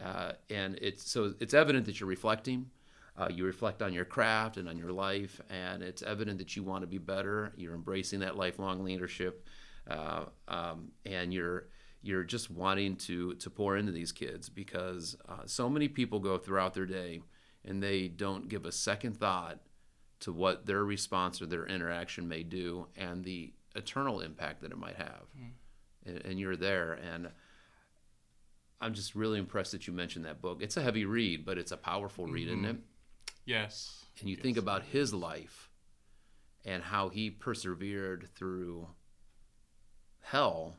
[0.03, 2.69] Uh, and it's so it's evident that you're reflecting.
[3.15, 6.63] Uh, you reflect on your craft and on your life, and it's evident that you
[6.63, 7.53] want to be better.
[7.55, 9.45] You're embracing that lifelong leadership,
[9.88, 11.67] uh, um, and you're
[12.01, 16.38] you're just wanting to to pour into these kids because uh, so many people go
[16.38, 17.21] throughout their day
[17.65, 19.59] and they don't give a second thought
[20.19, 24.78] to what their response or their interaction may do and the eternal impact that it
[24.78, 25.26] might have.
[26.06, 27.30] And, and you're there, and
[28.82, 30.60] I'm just really impressed that you mentioned that book.
[30.62, 32.78] It's a heavy read, but it's a powerful read, isn't it?
[33.45, 35.70] yes And you think about his life
[36.66, 38.88] and how he persevered through
[40.22, 40.76] hell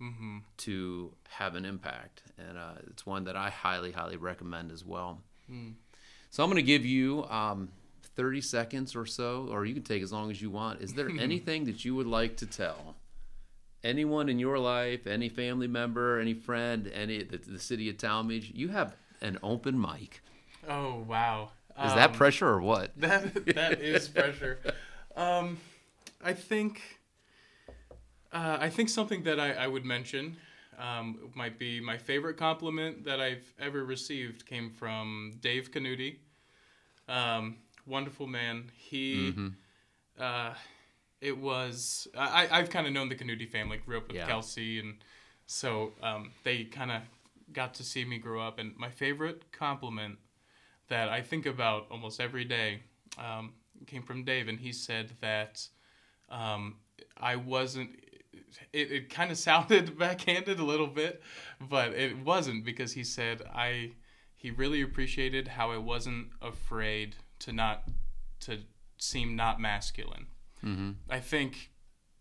[0.00, 0.38] mm-hmm.
[0.58, 2.22] to have an impact.
[2.38, 5.20] And uh, it's one that I highly, highly recommend as well.
[5.50, 5.74] Mm.
[6.30, 7.68] So I'm going to give you um,
[8.16, 10.80] 30 seconds or so, or you can take as long as you want.
[10.80, 12.96] Is there anything that you would like to tell?
[13.82, 18.54] Anyone in your life, any family member, any friend, any the, the city of Tallmadge,
[18.54, 20.22] you have an open mic.
[20.68, 21.50] oh wow
[21.82, 22.92] Is that Um, pressure or what?
[22.96, 24.58] That that is pressure.
[25.16, 25.58] Um,
[26.22, 26.82] I think
[28.32, 30.36] uh, I think something that I, I would mention
[30.78, 36.16] um, might be my favorite compliment that I've ever received came from Dave Canuti.
[37.08, 37.56] Um,
[37.86, 38.70] wonderful man.
[38.76, 39.32] He.
[39.32, 39.54] Mhm.
[40.18, 40.52] Uh,
[41.20, 43.78] it was I, I've kind of known the Canuti family.
[43.78, 44.26] Grew up with Yeah.
[44.26, 44.94] Kelsey, and
[45.46, 47.02] so um, they kind of
[47.52, 48.58] got to see me grow up.
[48.58, 50.18] And my favorite compliment
[50.88, 52.80] that I think about almost every day
[53.18, 53.52] um,
[53.86, 55.66] came from Dave, and he said that
[56.28, 56.76] um,
[57.20, 57.90] I wasn't.
[58.72, 61.22] It, it kind of sounded backhanded a little bit,
[61.60, 63.92] but it wasn't because he said I.
[64.36, 67.82] He really appreciated how I wasn't afraid to not
[68.40, 68.60] to
[68.96, 70.26] seem not masculine.
[70.64, 70.96] Mhm.
[71.08, 71.70] I think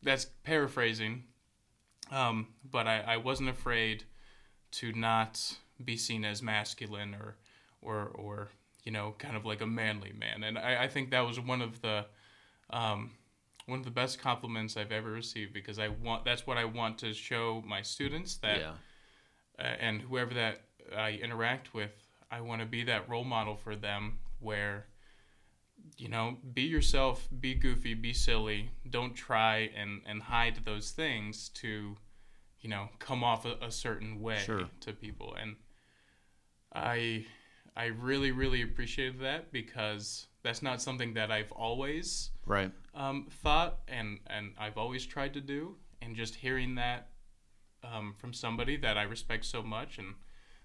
[0.02, 1.26] that's paraphrasing,
[2.12, 4.06] um, but I, I wasn't afraid
[4.72, 7.38] to not be seen as masculine or,
[7.82, 8.50] or, or
[8.84, 10.44] you know, kind of like a manly man.
[10.44, 12.06] And I, I think that was one of the,
[12.70, 13.12] um,
[13.66, 16.98] one of the best compliments I've ever received because I want that's what I want
[17.00, 18.72] to show my students that yeah.
[19.60, 20.62] uh, and whoever that
[20.96, 21.92] I interact with,
[22.32, 24.86] I want to be that role model for them where,
[25.98, 28.70] you know, be yourself, be goofy, be silly.
[28.90, 31.96] Don't try and, and hide those things to,
[32.62, 34.70] you know, come off a, a certain way Sure.
[34.82, 35.36] to people.
[35.36, 35.56] And
[36.74, 37.26] I,
[37.76, 42.72] I really, really appreciated that because that's not something that I've always Right.
[42.94, 45.76] um, thought and, and I've always tried to do.
[46.02, 47.10] And just hearing that
[47.84, 50.16] um, from somebody that I respect so much and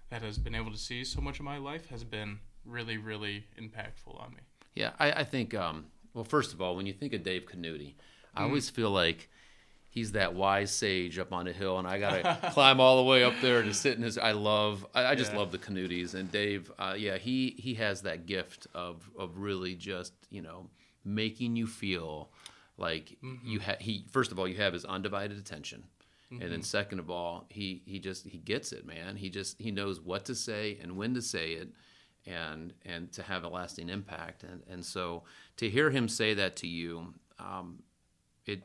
[0.09, 3.45] that has been able to see so much of my life has been really, really
[3.59, 4.41] impactful on me.
[4.75, 5.53] Yeah, I, I think.
[5.53, 7.95] Um, well, first of all, when you think of Dave Canuti,
[8.35, 9.29] I always feel like
[9.89, 13.23] he's that wise sage up on a hill, and I gotta climb all the way
[13.23, 14.17] up there to sit in his.
[14.17, 14.85] I love.
[14.93, 15.39] I, I just Yeah.
[15.39, 16.71] love the Canutis and Dave.
[16.77, 20.69] Uh, yeah, he he has that gift of of really just you know
[21.03, 22.29] making you feel
[22.77, 25.83] like you have he first of all you have his undivided attention
[26.31, 29.69] and then second of all he he just he gets it man he just he
[29.71, 31.69] knows what to say and when to say it
[32.25, 34.43] and and to have a lasting impact.
[34.43, 35.23] And and so
[35.57, 37.83] to hear him say that to you um,
[38.45, 38.63] it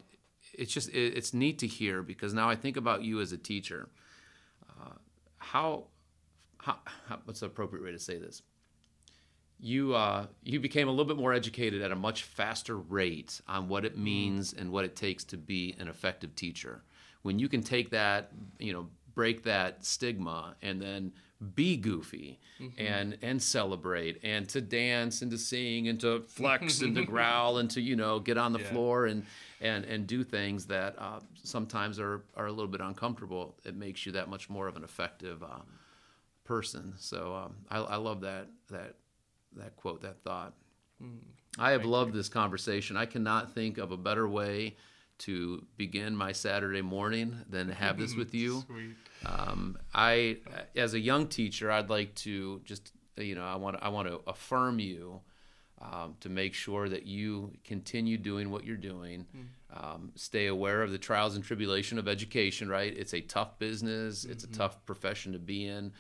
[0.54, 3.38] it's just it, it's neat to hear because now I think about you as a
[3.38, 3.88] teacher.
[4.68, 4.94] Uh,
[5.38, 5.84] how,
[6.58, 8.42] how how what's the appropriate way to say this?
[9.58, 13.68] You uh, you became a little bit more educated at a much faster rate on
[13.68, 16.82] what it means and what it takes to be an effective teacher.
[17.22, 21.12] When you can take that, you know, break that stigma and then
[21.54, 22.38] be goofy
[22.76, 27.56] and and celebrate and to dance and to sing and to flex and to growl
[27.58, 28.70] and to you know get on the Yeah.
[28.70, 29.24] floor and
[29.60, 33.56] and and do things that uh, sometimes are are a little bit uncomfortable.
[33.64, 35.60] It makes you that much more of an effective uh,
[36.44, 36.94] person.
[36.98, 38.94] So um, I, I love that that
[39.56, 40.52] that quote, that thought.
[41.58, 42.96] I have loved this conversation.
[42.96, 44.76] I cannot think of a better way
[45.20, 48.64] to begin my Saturday morning than to have this with you.
[49.26, 50.38] Um, I,
[50.74, 54.22] as a young teacher, I'd like to just, you know, I want I want to
[54.26, 55.20] affirm you
[55.78, 59.26] um, to make sure that you continue doing what you're doing.
[59.74, 62.70] Um, stay aware of the trials and tribulation of education.
[62.70, 62.96] Right?
[62.96, 64.24] It's a tough business.
[64.24, 65.92] It's a tough profession to be in,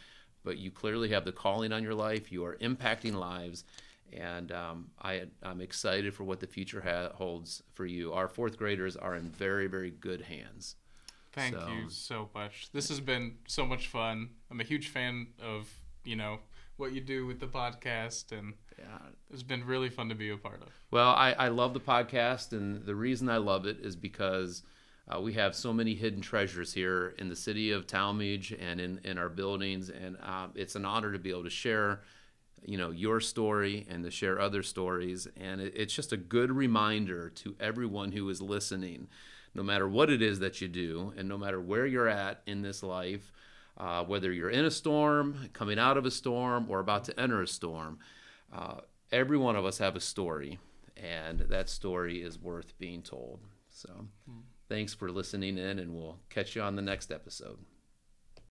[0.42, 2.32] but you clearly have the calling on your life.
[2.32, 3.64] You are impacting lives.
[4.12, 8.12] And um, I, I'm excited for what the future ha- holds for you.
[8.12, 10.76] Our fourth graders are in very, very good hands.
[11.32, 12.70] Thank So- you so much.
[12.72, 14.30] This has been so much fun.
[14.50, 15.68] I'm a huge fan of,
[16.04, 16.40] you know,
[16.76, 18.98] what you do with the podcast and Yeah,
[19.30, 20.68] it's been really fun to be a part of.
[20.90, 24.62] Well, I, I love the podcast, and the reason I love it is because
[25.06, 28.98] uh, we have so many hidden treasures here in the city of Tallmadge and in,
[29.04, 32.00] in our buildings, and uh, it's an honor to be able to share,
[32.64, 36.52] you know, your story and to share other stories, and it, it's just a good
[36.52, 39.08] reminder to everyone who is listening,
[39.54, 42.62] no matter what it is that you do, and no matter where you're at in
[42.62, 43.32] this life.
[43.78, 47.40] Uh, whether you're in a storm, coming out of a storm, or about to enter
[47.40, 47.98] a storm,
[48.52, 48.74] uh,
[49.10, 50.58] every one of us have a story,
[50.98, 53.40] and that story is worth being told.
[53.70, 54.06] So,
[54.68, 57.58] thanks for listening in, and we'll catch you on the next episode.